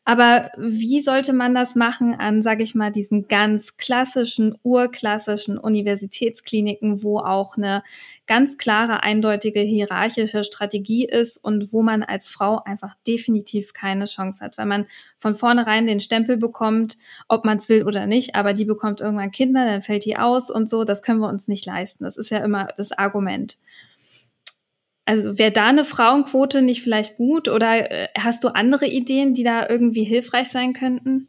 [0.09, 7.03] Aber wie sollte man das machen an, sage ich mal, diesen ganz klassischen, urklassischen Universitätskliniken,
[7.03, 7.83] wo auch eine
[8.27, 14.42] ganz klare, eindeutige hierarchische Strategie ist und wo man als Frau einfach definitiv keine Chance
[14.42, 14.87] hat, weil man
[15.18, 16.97] von vornherein den Stempel bekommt,
[17.29, 20.49] ob man es will oder nicht, aber die bekommt irgendwann Kinder, dann fällt die aus
[20.51, 22.05] und so, das können wir uns nicht leisten.
[22.05, 23.59] Das ist ja immer das Argument.
[25.09, 29.42] Also wäre da eine Frauenquote nicht vielleicht gut oder äh, hast du andere Ideen, die
[29.42, 31.29] da irgendwie hilfreich sein könnten?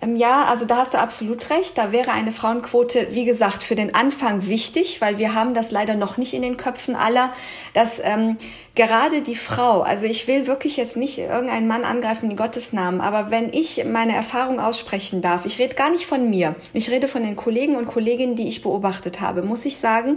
[0.00, 1.76] Ähm, ja, also da hast du absolut recht.
[1.76, 5.94] Da wäre eine Frauenquote, wie gesagt, für den Anfang wichtig, weil wir haben das leider
[5.94, 7.34] noch nicht in den Köpfen aller,
[7.74, 8.38] dass ähm,
[8.74, 13.02] gerade die Frau, also ich will wirklich jetzt nicht irgendeinen Mann angreifen in Gottes Namen,
[13.02, 17.08] aber wenn ich meine Erfahrung aussprechen darf, ich rede gar nicht von mir, ich rede
[17.08, 20.16] von den Kollegen und Kolleginnen, die ich beobachtet habe, muss ich sagen,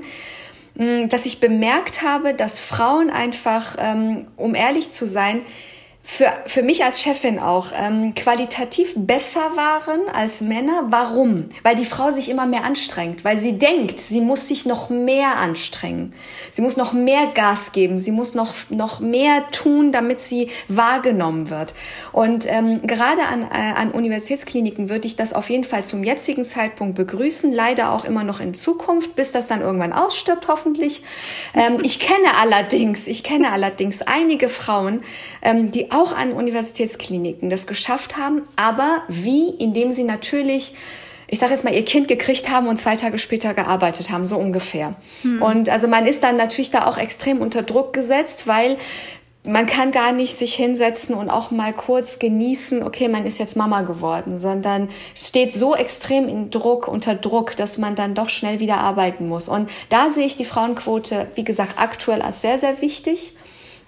[0.76, 5.42] dass ich bemerkt habe, dass Frauen einfach, ähm, um ehrlich zu sein,
[6.06, 10.88] für, für mich als Chefin auch ähm, qualitativ besser waren als Männer.
[10.90, 11.46] Warum?
[11.64, 15.38] Weil die Frau sich immer mehr anstrengt, weil sie denkt, sie muss sich noch mehr
[15.38, 16.14] anstrengen.
[16.52, 21.50] Sie muss noch mehr Gas geben, sie muss noch, noch mehr tun, damit sie wahrgenommen
[21.50, 21.74] wird.
[22.12, 26.44] Und ähm, gerade an, äh, an Universitätskliniken würde ich das auf jeden Fall zum jetzigen
[26.44, 31.04] Zeitpunkt begrüßen, leider auch immer noch in Zukunft, bis das dann irgendwann ausstirbt, hoffentlich.
[31.56, 35.02] Ähm, ich kenne allerdings, ich kenne allerdings einige Frauen,
[35.42, 39.50] ähm, die auch an Universitätskliniken das geschafft haben, aber wie?
[39.50, 40.76] Indem sie natürlich
[41.28, 44.38] ich sage jetzt mal, ihr Kind gekriegt haben und zwei Tage später gearbeitet haben, so
[44.38, 44.94] ungefähr.
[45.24, 45.42] Hm.
[45.42, 48.78] Und also man ist dann natürlich da auch extrem unter Druck gesetzt, weil
[49.46, 53.58] man kann gar nicht sich hinsetzen und auch mal kurz genießen, okay, man ist jetzt
[53.58, 58.60] Mama geworden, sondern steht so extrem in Druck, unter Druck, dass man dann doch schnell
[58.60, 59.50] wieder arbeiten muss.
[59.50, 63.34] Und da sehe ich die Frauenquote, wie gesagt, aktuell als sehr, sehr wichtig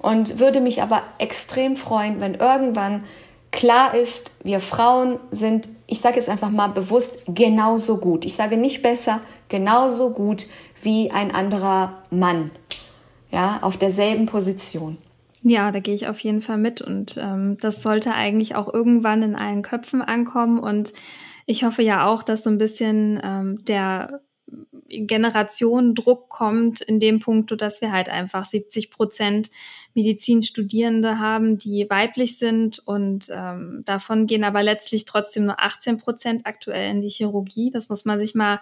[0.06, 3.04] und würde mich aber extrem freuen, wenn irgendwann
[3.52, 8.24] klar ist, wir Frauen sind, ich sage jetzt einfach mal bewusst, genauso gut.
[8.24, 10.46] Ich sage nicht besser, genauso gut
[10.84, 12.52] wie ein anderer Mann.
[13.32, 15.00] Ja, auf derselben Position.
[15.42, 19.24] Ja, da gehe ich auf jeden Fall mit und ähm, das sollte eigentlich auch irgendwann
[19.24, 20.94] in allen Köpfen ankommen und
[21.48, 24.22] ich hoffe ja auch, dass so ein bisschen ähm, der
[24.88, 29.50] Generationendruck kommt in dem Punkt, dass wir halt einfach 70 Prozent
[29.96, 36.46] Medizinstudierende haben, die weiblich sind und ähm, davon gehen aber letztlich trotzdem nur 18 Prozent
[36.46, 37.72] aktuell in die Chirurgie.
[37.72, 38.60] Das muss man sich mal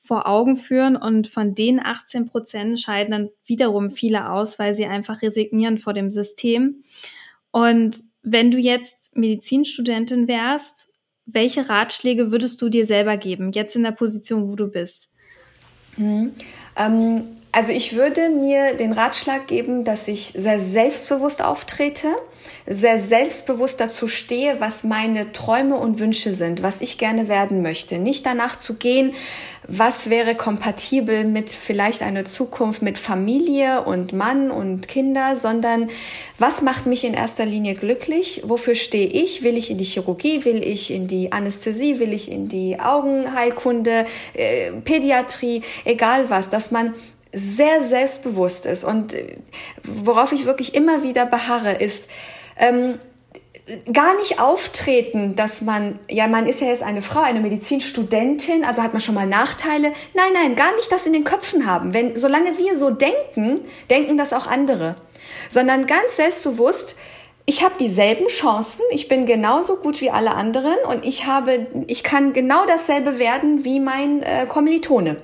[0.00, 4.86] vor Augen führen und von den 18 Prozent scheiden dann wiederum viele aus, weil sie
[4.86, 6.84] einfach resignieren vor dem System.
[7.50, 10.92] Und wenn du jetzt Medizinstudentin wärst,
[11.24, 15.08] welche Ratschläge würdest du dir selber geben, jetzt in der Position, wo du bist?
[15.96, 16.34] Mhm.
[16.76, 17.24] Ähm,
[17.56, 22.08] also ich würde mir den Ratschlag geben, dass ich sehr selbstbewusst auftrete,
[22.66, 27.96] sehr selbstbewusst dazu stehe, was meine Träume und Wünsche sind, was ich gerne werden möchte.
[27.96, 29.14] Nicht danach zu gehen,
[29.66, 35.88] was wäre kompatibel mit vielleicht einer Zukunft mit Familie und Mann und Kinder, sondern
[36.38, 38.42] was macht mich in erster Linie glücklich?
[38.44, 39.42] Wofür stehe ich?
[39.42, 40.44] Will ich in die Chirurgie?
[40.44, 42.00] Will ich in die Anästhesie?
[42.00, 45.62] Will ich in die Augenheilkunde, äh, Pädiatrie?
[45.86, 46.92] Egal was, dass man
[47.36, 49.36] sehr selbstbewusst ist und äh,
[49.82, 52.08] worauf ich wirklich immer wieder beharre, ist,
[52.58, 52.98] ähm,
[53.92, 58.82] gar nicht auftreten, dass man, ja, man ist ja jetzt eine Frau, eine Medizinstudentin, also
[58.82, 59.92] hat man schon mal Nachteile.
[60.14, 61.92] Nein, nein, gar nicht das in den Köpfen haben.
[61.92, 64.96] Wenn, solange wir so denken, denken das auch andere.
[65.48, 66.96] Sondern ganz selbstbewusst,
[67.44, 72.02] ich habe dieselben Chancen, ich bin genauso gut wie alle anderen und ich habe, ich
[72.02, 75.16] kann genau dasselbe werden wie mein äh, Kommilitone.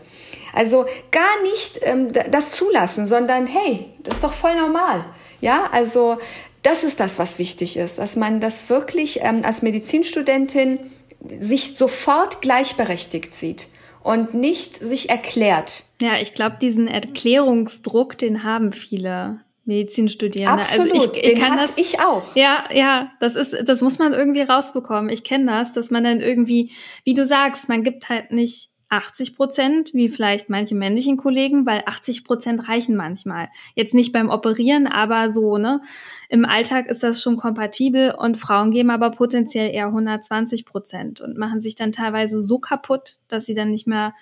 [0.53, 5.05] Also gar nicht ähm, das zulassen, sondern hey, das ist doch voll normal.
[5.41, 6.19] Ja, also
[6.63, 10.79] das ist das, was wichtig ist, dass man das wirklich ähm, als Medizinstudentin
[11.27, 13.69] sich sofort gleichberechtigt sieht
[14.03, 15.85] und nicht sich erklärt.
[16.01, 20.61] Ja, ich glaube, diesen Erklärungsdruck, den haben viele Medizinstudierende.
[20.61, 22.35] Absolut, also ich, ich den kann das, ich auch.
[22.35, 25.09] Ja, ja, das ist, das muss man irgendwie rausbekommen.
[25.09, 26.73] Ich kenne das, dass man dann irgendwie,
[27.05, 31.83] wie du sagst, man gibt halt nicht 80 Prozent, wie vielleicht manche männlichen Kollegen, weil
[31.87, 33.49] 80 Prozent reichen manchmal.
[33.75, 35.81] Jetzt nicht beim Operieren, aber so, ne?
[36.29, 41.39] Im Alltag ist das schon kompatibel und Frauen geben aber potenziell eher 120 Prozent und
[41.39, 44.13] machen sich dann teilweise so kaputt, dass sie dann nicht mehr,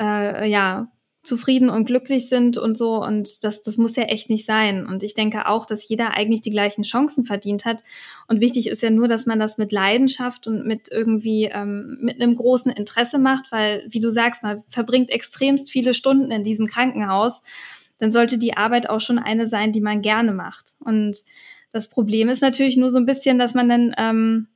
[0.00, 0.88] äh, ja,
[1.26, 3.02] zufrieden und glücklich sind und so.
[3.02, 4.86] Und das, das muss ja echt nicht sein.
[4.86, 7.82] Und ich denke auch, dass jeder eigentlich die gleichen Chancen verdient hat.
[8.28, 12.20] Und wichtig ist ja nur, dass man das mit Leidenschaft und mit irgendwie ähm, mit
[12.20, 16.66] einem großen Interesse macht, weil, wie du sagst, man verbringt extremst viele Stunden in diesem
[16.66, 17.42] Krankenhaus.
[17.98, 20.72] Dann sollte die Arbeit auch schon eine sein, die man gerne macht.
[20.80, 21.16] Und
[21.72, 24.48] das Problem ist natürlich nur so ein bisschen, dass man dann ähm,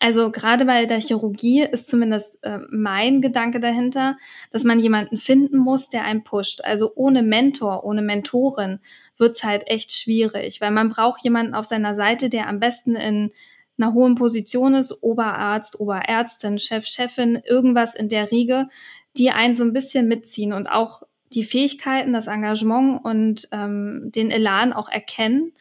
[0.00, 4.16] also gerade bei der Chirurgie ist zumindest äh, mein Gedanke dahinter,
[4.50, 6.60] dass man jemanden finden muss, der einen pusht.
[6.62, 8.78] Also ohne Mentor, ohne Mentorin
[9.16, 13.32] wird's halt echt schwierig, weil man braucht jemanden auf seiner Seite, der am besten in
[13.76, 18.68] einer hohen Position ist, Oberarzt, Oberärztin, Chef, Chefin, irgendwas in der Riege,
[19.16, 24.30] die einen so ein bisschen mitziehen und auch die Fähigkeiten, das Engagement und ähm, den
[24.30, 25.52] Elan auch erkennen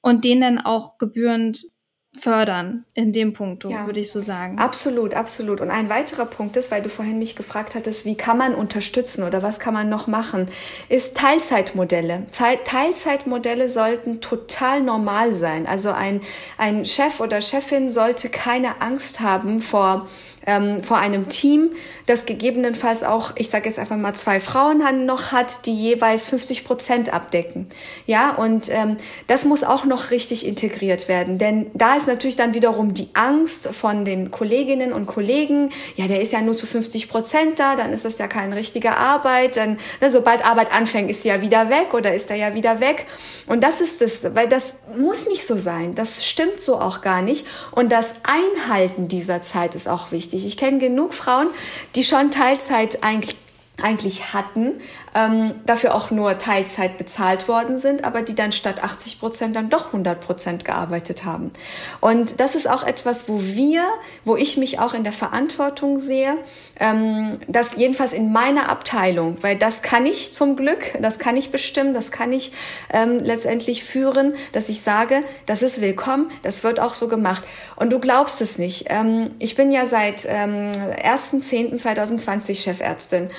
[0.00, 1.66] und den dann auch gebührend
[2.16, 3.86] fördern in dem Punkt, ja.
[3.86, 4.58] würde ich so sagen.
[4.58, 5.60] Absolut, absolut.
[5.60, 9.22] Und ein weiterer Punkt ist, weil du vorhin mich gefragt hattest, wie kann man unterstützen
[9.22, 10.46] oder was kann man noch machen,
[10.88, 12.26] ist Teilzeitmodelle.
[12.64, 15.66] Teilzeitmodelle sollten total normal sein.
[15.66, 16.20] Also ein,
[16.56, 20.08] ein Chef oder Chefin sollte keine Angst haben vor
[20.46, 21.70] ähm, vor einem Team,
[22.06, 26.64] das gegebenenfalls auch, ich sage jetzt einfach mal zwei Frauen noch hat, die jeweils 50
[26.64, 27.66] Prozent abdecken.
[28.06, 28.96] Ja, und ähm,
[29.26, 33.68] das muss auch noch richtig integriert werden, denn da ist natürlich dann wiederum die Angst
[33.68, 37.92] von den Kolleginnen und Kollegen, ja, der ist ja nur zu 50 Prozent da, dann
[37.92, 41.68] ist das ja keine richtige Arbeit, dann, ne, sobald Arbeit anfängt, ist sie ja wieder
[41.70, 43.06] weg oder ist er ja wieder weg.
[43.46, 47.22] Und das ist das, weil das muss nicht so sein, das stimmt so auch gar
[47.22, 47.46] nicht.
[47.72, 50.46] Und das Einhalten dieser Zeit ist auch wichtig wichtig.
[50.46, 51.48] Ich kenne genug Frauen,
[51.94, 53.36] die schon Teilzeit eigentlich
[53.80, 54.80] eigentlich hatten,
[55.14, 59.70] ähm, dafür auch nur Teilzeit bezahlt worden sind, aber die dann statt 80 Prozent dann
[59.70, 61.52] doch 100 Prozent gearbeitet haben.
[62.00, 63.84] Und das ist auch etwas, wo wir,
[64.24, 66.36] wo ich mich auch in der Verantwortung sehe,
[66.80, 71.50] ähm, das jedenfalls in meiner Abteilung, weil das kann ich zum Glück, das kann ich
[71.50, 72.52] bestimmen, das kann ich
[72.92, 77.42] ähm, letztendlich führen, dass ich sage, das ist willkommen, das wird auch so gemacht.
[77.76, 78.86] Und du glaubst es nicht.
[78.88, 83.30] Ähm, ich bin ja seit ähm, 1.10.2020 Chefärztin.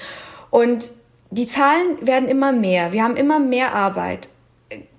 [0.49, 0.89] Und
[1.31, 2.91] die Zahlen werden immer mehr.
[2.91, 4.29] Wir haben immer mehr Arbeit.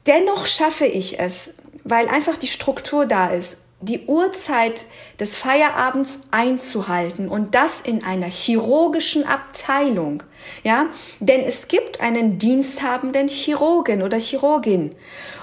[0.07, 4.87] Dennoch schaffe ich es, weil einfach die Struktur da ist, die Uhrzeit
[5.19, 10.23] des Feierabends einzuhalten und das in einer chirurgischen Abteilung.
[10.65, 10.87] Ja,
[11.19, 14.95] denn es gibt einen diensthabenden Chirurgen oder Chirurgin.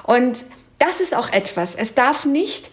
[0.04, 0.46] Und
[0.80, 1.76] das ist auch etwas.
[1.76, 2.72] Es darf nicht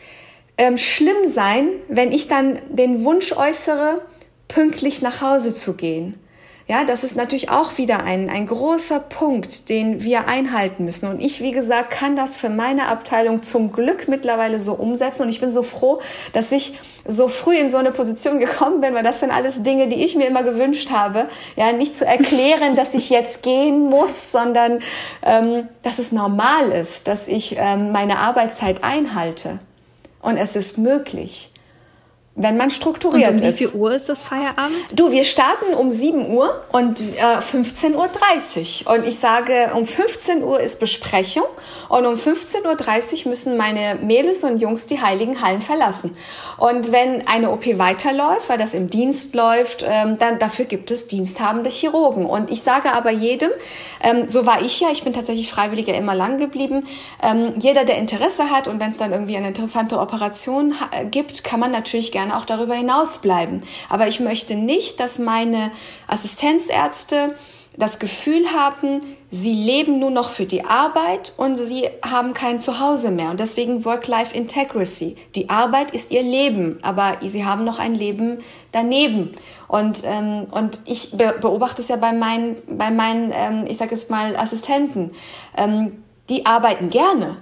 [0.58, 4.02] ähm, schlimm sein, wenn ich dann den Wunsch äußere,
[4.48, 6.20] pünktlich nach Hause zu gehen.
[6.66, 11.10] Ja, das ist natürlich auch wieder ein, ein großer Punkt, den wir einhalten müssen.
[11.10, 15.24] Und ich, wie gesagt, kann das für meine Abteilung zum Glück mittlerweile so umsetzen.
[15.24, 16.00] Und ich bin so froh,
[16.32, 19.88] dass ich so früh in so eine Position gekommen bin, weil das sind alles Dinge,
[19.88, 21.28] die ich mir immer gewünscht habe.
[21.54, 24.78] Ja, nicht zu erklären, dass ich jetzt gehen muss, sondern
[25.22, 29.58] ähm, dass es normal ist, dass ich ähm, meine Arbeitszeit einhalte.
[30.22, 31.53] Und es ist möglich
[32.36, 33.60] wenn man strukturiert und um ist.
[33.60, 34.76] Wie viel Uhr ist das Feierabend?
[34.92, 38.94] Du, wir starten um 7 Uhr und äh, 15.30 Uhr.
[38.94, 41.44] Und ich sage, um 15 Uhr ist Besprechung
[41.88, 46.16] und um 15.30 Uhr müssen meine Mädels und Jungs die heiligen Hallen verlassen.
[46.56, 51.06] Und wenn eine OP weiterläuft, weil das im Dienst läuft, ähm, dann dafür gibt es
[51.06, 52.26] diensthabende Chirurgen.
[52.26, 53.50] Und ich sage aber jedem,
[54.02, 56.86] ähm, so war ich ja, ich bin tatsächlich Freiwilliger immer lang geblieben,
[57.22, 60.74] ähm, jeder, der Interesse hat und wenn es dann irgendwie eine interessante Operation
[61.10, 63.62] gibt, kann man natürlich gerne gerne auch darüber hinaus bleiben.
[63.88, 65.70] Aber ich möchte nicht, dass meine
[66.06, 67.34] Assistenzärzte
[67.76, 69.00] das Gefühl haben,
[69.32, 73.30] sie leben nur noch für die Arbeit und sie haben kein Zuhause mehr.
[73.30, 75.16] Und deswegen Work-Life-Integrity.
[75.34, 78.38] Die Arbeit ist ihr Leben, aber sie haben noch ein Leben
[78.70, 79.34] daneben.
[79.66, 84.08] Und, ähm, und ich beobachte es ja bei meinen, bei meinen ähm, ich sage jetzt
[84.08, 85.10] mal, Assistenten.
[85.56, 87.38] Ähm, die arbeiten gerne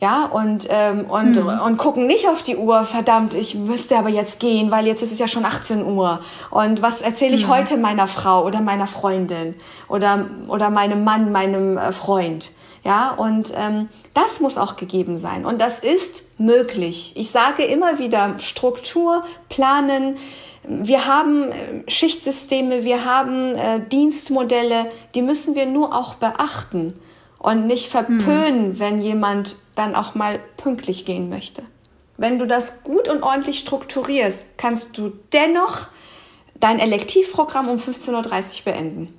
[0.00, 1.60] ja, und, ähm, und, mhm.
[1.64, 5.10] und gucken nicht auf die Uhr, verdammt, ich müsste aber jetzt gehen, weil jetzt ist
[5.10, 6.20] es ja schon 18 Uhr.
[6.50, 7.50] Und was erzähle ich mhm.
[7.50, 9.56] heute meiner Frau oder meiner Freundin
[9.88, 12.52] oder, oder meinem Mann, meinem äh, Freund?
[12.84, 15.44] Ja, und ähm, das muss auch gegeben sein.
[15.44, 17.14] Und das ist möglich.
[17.16, 20.16] Ich sage immer wieder, Struktur, Planen,
[20.62, 26.94] wir haben äh, Schichtsysteme, wir haben äh, Dienstmodelle, die müssen wir nur auch beachten
[27.38, 28.78] und nicht verpönen, mhm.
[28.78, 31.62] wenn jemand dann auch mal pünktlich gehen möchte.
[32.16, 35.88] Wenn du das gut und ordentlich strukturierst, kannst du dennoch
[36.58, 39.14] dein Elektivprogramm um 15.30 Uhr beenden.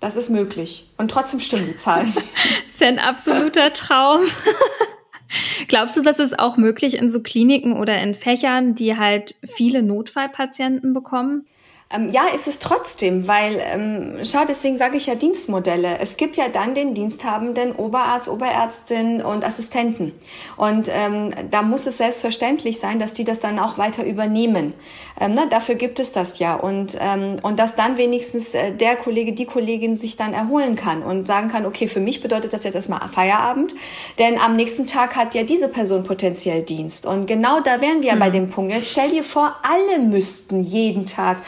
[0.00, 0.88] Das ist möglich.
[0.96, 2.12] Und trotzdem stimmen die Zahlen.
[2.14, 2.24] das
[2.74, 4.22] ist ein absoluter Traum.
[5.68, 9.82] Glaubst du, dass es auch möglich in so Kliniken oder in Fächern, die halt viele
[9.82, 11.46] Notfallpatienten bekommen?
[11.90, 15.98] Ähm, ja, ist es trotzdem, weil, ähm, schau, deswegen sage ich ja Dienstmodelle.
[16.00, 20.12] Es gibt ja dann den diensthabenden Oberarzt, Oberärztin und Assistenten.
[20.58, 24.74] Und ähm, da muss es selbstverständlich sein, dass die das dann auch weiter übernehmen.
[25.18, 26.56] Ähm, na, dafür gibt es das ja.
[26.56, 31.02] Und, ähm, und dass dann wenigstens äh, der Kollege, die Kollegin sich dann erholen kann
[31.02, 33.74] und sagen kann, okay, für mich bedeutet das jetzt erstmal Feierabend,
[34.18, 37.06] denn am nächsten Tag hat ja diese Person potenziell Dienst.
[37.06, 38.18] Und genau da wären wir mhm.
[38.18, 38.74] bei dem Punkt.
[38.74, 41.38] Jetzt stell dir vor, alle müssten jeden Tag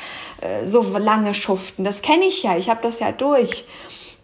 [0.41, 1.85] äh, so lange schuften.
[1.85, 3.65] Das kenne ich ja, ich habe das ja durch.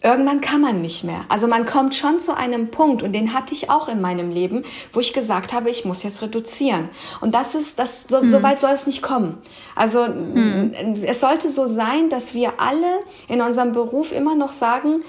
[0.03, 1.25] Irgendwann kann man nicht mehr.
[1.29, 4.62] Also man kommt schon zu einem Punkt und den hatte ich auch in meinem Leben,
[4.93, 6.91] wo ich gesagt habe, ich muss jetzt reduzieren.
[7.21, 8.31] Und das ist, das so, hm.
[8.31, 9.39] so weit soll es nicht kommen.
[9.75, 10.73] Also hm.
[11.03, 15.03] es sollte so sein, dass wir alle in unserem Beruf immer noch sagen,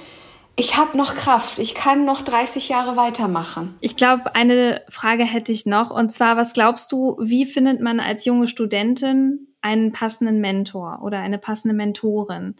[0.60, 3.76] ich habe noch Kraft, ich kann noch 30 Jahre weitermachen.
[3.80, 7.99] Ich glaube, eine Frage hätte ich noch, und zwar, was glaubst du, wie findet man
[7.99, 12.55] als junge Studentin einen passenden Mentor oder eine passende Mentorin?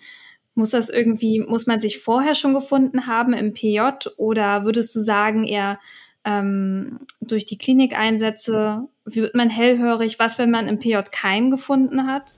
[0.56, 5.00] Muss das irgendwie, muss man sich vorher schon gefunden haben im PJ oder würdest du
[5.00, 5.80] sagen, eher
[6.26, 10.20] ähm, durch die Klinikeinsätze wird man hellhörig?
[10.20, 12.32] Was, wenn man im PJ keinen gefunden hat?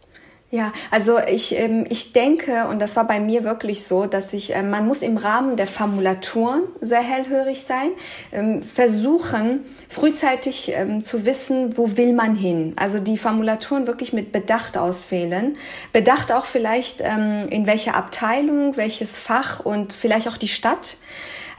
[0.51, 4.55] Ja, also ich, ähm, ich denke, und das war bei mir wirklich so, dass ich,
[4.55, 7.91] äh, man muss im Rahmen der Formulaturen sehr hellhörig sein,
[8.31, 12.73] ähm, versuchen, frühzeitig ähm, zu wissen, wo will man hin.
[12.77, 15.55] Also die Formulaturen wirklich mit Bedacht auswählen.
[15.93, 20.97] Bedacht auch vielleicht, ähm, in welcher Abteilung, welches Fach und vielleicht auch die Stadt.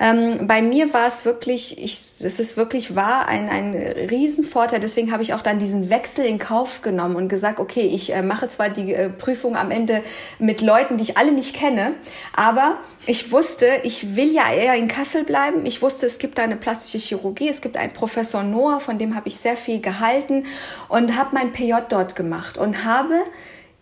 [0.02, 4.80] Ähm, bei mir war es wirklich, ich, es ist wirklich wahr, ein, ein Riesenvorteil.
[4.80, 8.22] Deswegen habe ich auch dann diesen Wechsel in Kauf genommen und gesagt, okay, ich äh,
[8.22, 10.02] mache zwar die äh, Prüfung am Ende
[10.38, 11.92] mit Leuten, die ich alle nicht kenne,
[12.34, 15.66] aber ich wusste, ich will ja eher in Kassel bleiben.
[15.66, 19.14] Ich wusste, es gibt da eine plastische Chirurgie, es gibt einen Professor Noah, von dem
[19.14, 20.46] habe ich sehr viel gehalten
[20.88, 23.14] und habe mein PJ dort gemacht und habe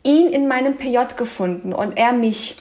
[0.03, 2.57] ihn in meinem PJ gefunden und er mich.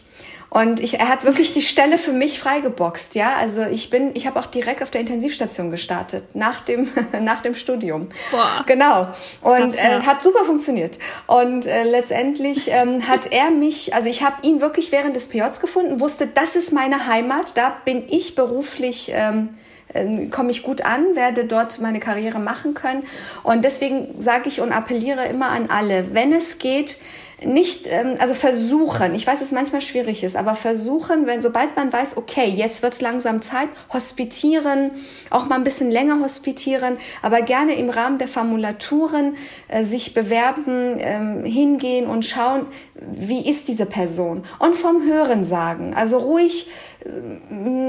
[0.50, 3.36] Und ich, er hat wirklich die Stelle für mich freigeboxt, ja.
[3.36, 6.90] Also ich bin, ich habe auch direkt auf der Intensivstation gestartet nach dem
[7.22, 8.08] nach dem Studium.
[8.32, 8.64] Boah.
[8.66, 9.08] Genau.
[9.42, 11.00] Und äh, hat super funktioniert.
[11.28, 15.60] Und äh, letztendlich ähm, hat er mich, also ich habe ihn wirklich während des PJs
[15.60, 19.12] gefunden, wusste, das ist meine Heimat, da bin ich beruflich.
[19.14, 19.50] Ähm,
[19.94, 23.04] äh, komme ich gut an, werde dort meine Karriere machen können.
[23.44, 26.98] Und deswegen sage ich und appelliere immer an alle, wenn es geht,
[27.46, 31.94] nicht, ähm, also versuchen, ich weiß, es manchmal schwierig ist, aber versuchen, wenn sobald man
[31.94, 34.92] weiß, okay, jetzt wird's langsam Zeit, hospitieren,
[35.30, 40.98] auch mal ein bisschen länger hospitieren, aber gerne im Rahmen der Formulaturen äh, sich bewerben,
[41.00, 42.66] ähm, hingehen und schauen,
[42.96, 44.44] wie ist diese Person?
[44.58, 46.72] Und vom Hören sagen, also ruhig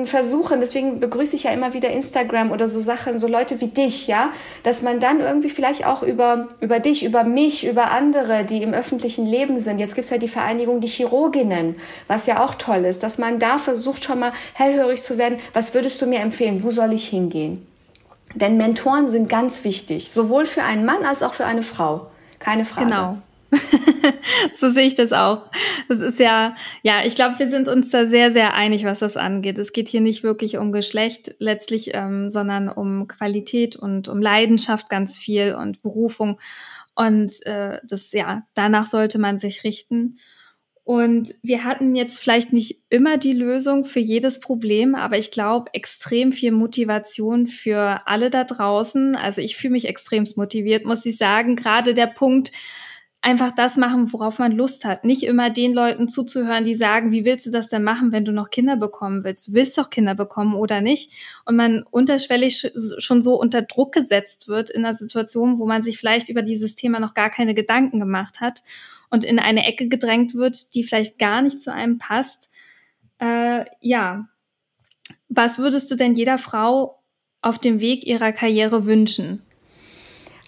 [0.04, 4.06] versuchen, deswegen begrüße ich ja immer wieder Instagram oder so Sachen, so Leute wie dich,
[4.06, 4.30] ja,
[4.62, 8.74] dass man dann irgendwie vielleicht auch über, über dich, über mich, über andere, die im
[8.74, 13.02] öffentlichen Leben sind, jetzt gibt's ja die Vereinigung die Chirurginnen, was ja auch toll ist,
[13.02, 16.70] dass man da versucht schon mal hellhörig zu werden, was würdest du mir empfehlen, wo
[16.70, 17.66] soll ich hingehen?
[18.34, 22.08] Denn Mentoren sind ganz wichtig, sowohl für einen Mann als auch für eine Frau.
[22.38, 22.86] Keine Frage.
[22.86, 23.18] Genau.
[24.54, 25.50] so sehe ich das auch.
[25.88, 29.16] Das ist ja, ja, ich glaube, wir sind uns da sehr, sehr einig, was das
[29.16, 29.58] angeht.
[29.58, 34.90] Es geht hier nicht wirklich um Geschlecht letztlich, ähm, sondern um Qualität und um Leidenschaft
[34.90, 36.38] ganz viel und Berufung.
[36.94, 40.16] Und äh, das, ja, danach sollte man sich richten.
[40.88, 45.74] Und wir hatten jetzt vielleicht nicht immer die Lösung für jedes Problem, aber ich glaube,
[45.74, 49.14] extrem viel Motivation für alle da draußen.
[49.14, 51.56] Also ich fühle mich extremst motiviert, muss ich sagen.
[51.56, 52.52] Gerade der Punkt,
[53.20, 55.04] einfach das machen, worauf man Lust hat.
[55.04, 58.32] Nicht immer den Leuten zuzuhören, die sagen, wie willst du das denn machen, wenn du
[58.32, 59.48] noch Kinder bekommen willst?
[59.48, 61.12] Du willst doch Kinder bekommen oder nicht?
[61.44, 65.98] Und man unterschwellig schon so unter Druck gesetzt wird in einer Situation, wo man sich
[65.98, 68.62] vielleicht über dieses Thema noch gar keine Gedanken gemacht hat
[69.10, 72.50] und in eine Ecke gedrängt wird, die vielleicht gar nicht zu einem passt.
[73.18, 74.28] Äh, ja.
[75.28, 77.02] Was würdest du denn jeder Frau
[77.42, 79.42] auf dem Weg ihrer Karriere wünschen?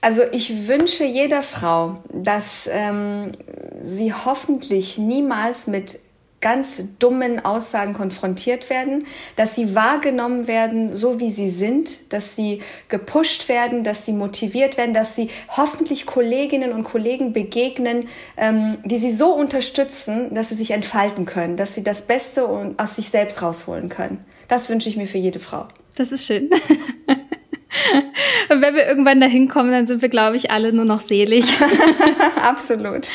[0.00, 3.30] Also ich wünsche jeder Frau, dass ähm,
[3.82, 6.00] sie hoffentlich niemals mit
[6.40, 12.62] ganz dummen Aussagen konfrontiert werden, dass sie wahrgenommen werden, so wie sie sind, dass sie
[12.88, 18.98] gepusht werden, dass sie motiviert werden, dass sie hoffentlich Kolleginnen und Kollegen begegnen, ähm, die
[18.98, 22.48] sie so unterstützen, dass sie sich entfalten können, dass sie das Beste
[22.78, 24.24] aus sich selbst rausholen können.
[24.48, 25.68] Das wünsche ich mir für jede Frau.
[25.96, 26.48] Das ist schön.
[28.48, 31.44] Und wenn wir irgendwann dahin kommen, dann sind wir, glaube ich, alle nur noch selig.
[32.42, 33.10] Absolut.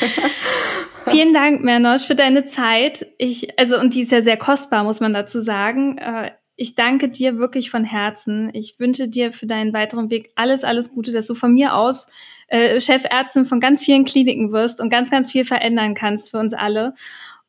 [1.08, 3.06] Vielen Dank, Mernosch, für deine Zeit.
[3.18, 5.98] Ich, also, und die ist ja sehr kostbar, muss man dazu sagen.
[5.98, 8.50] Äh, Ich danke dir wirklich von Herzen.
[8.54, 12.08] Ich wünsche dir für deinen weiteren Weg alles, alles Gute, dass du von mir aus
[12.48, 16.54] äh, Chefärztin von ganz vielen Kliniken wirst und ganz, ganz viel verändern kannst für uns
[16.54, 16.94] alle.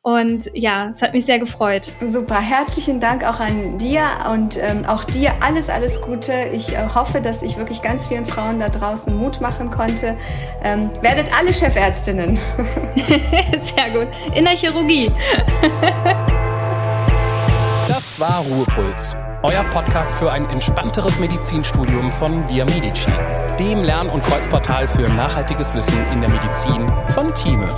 [0.08, 1.92] Und ja, es hat mich sehr gefreut.
[2.00, 6.32] Super, herzlichen Dank auch an dir und ähm, auch dir alles, alles Gute.
[6.54, 10.16] Ich äh, hoffe, dass ich wirklich ganz vielen Frauen da draußen Mut machen konnte.
[10.62, 12.38] Ähm, werdet alle Chefärztinnen.
[12.96, 14.08] sehr gut.
[14.34, 15.12] In der Chirurgie.
[17.86, 19.14] das war Ruhepuls.
[19.42, 23.10] Euer Podcast für ein entspannteres Medizinstudium von Via Medici,
[23.60, 27.68] dem Lern- und Kreuzportal für nachhaltiges Wissen in der Medizin von Thieme.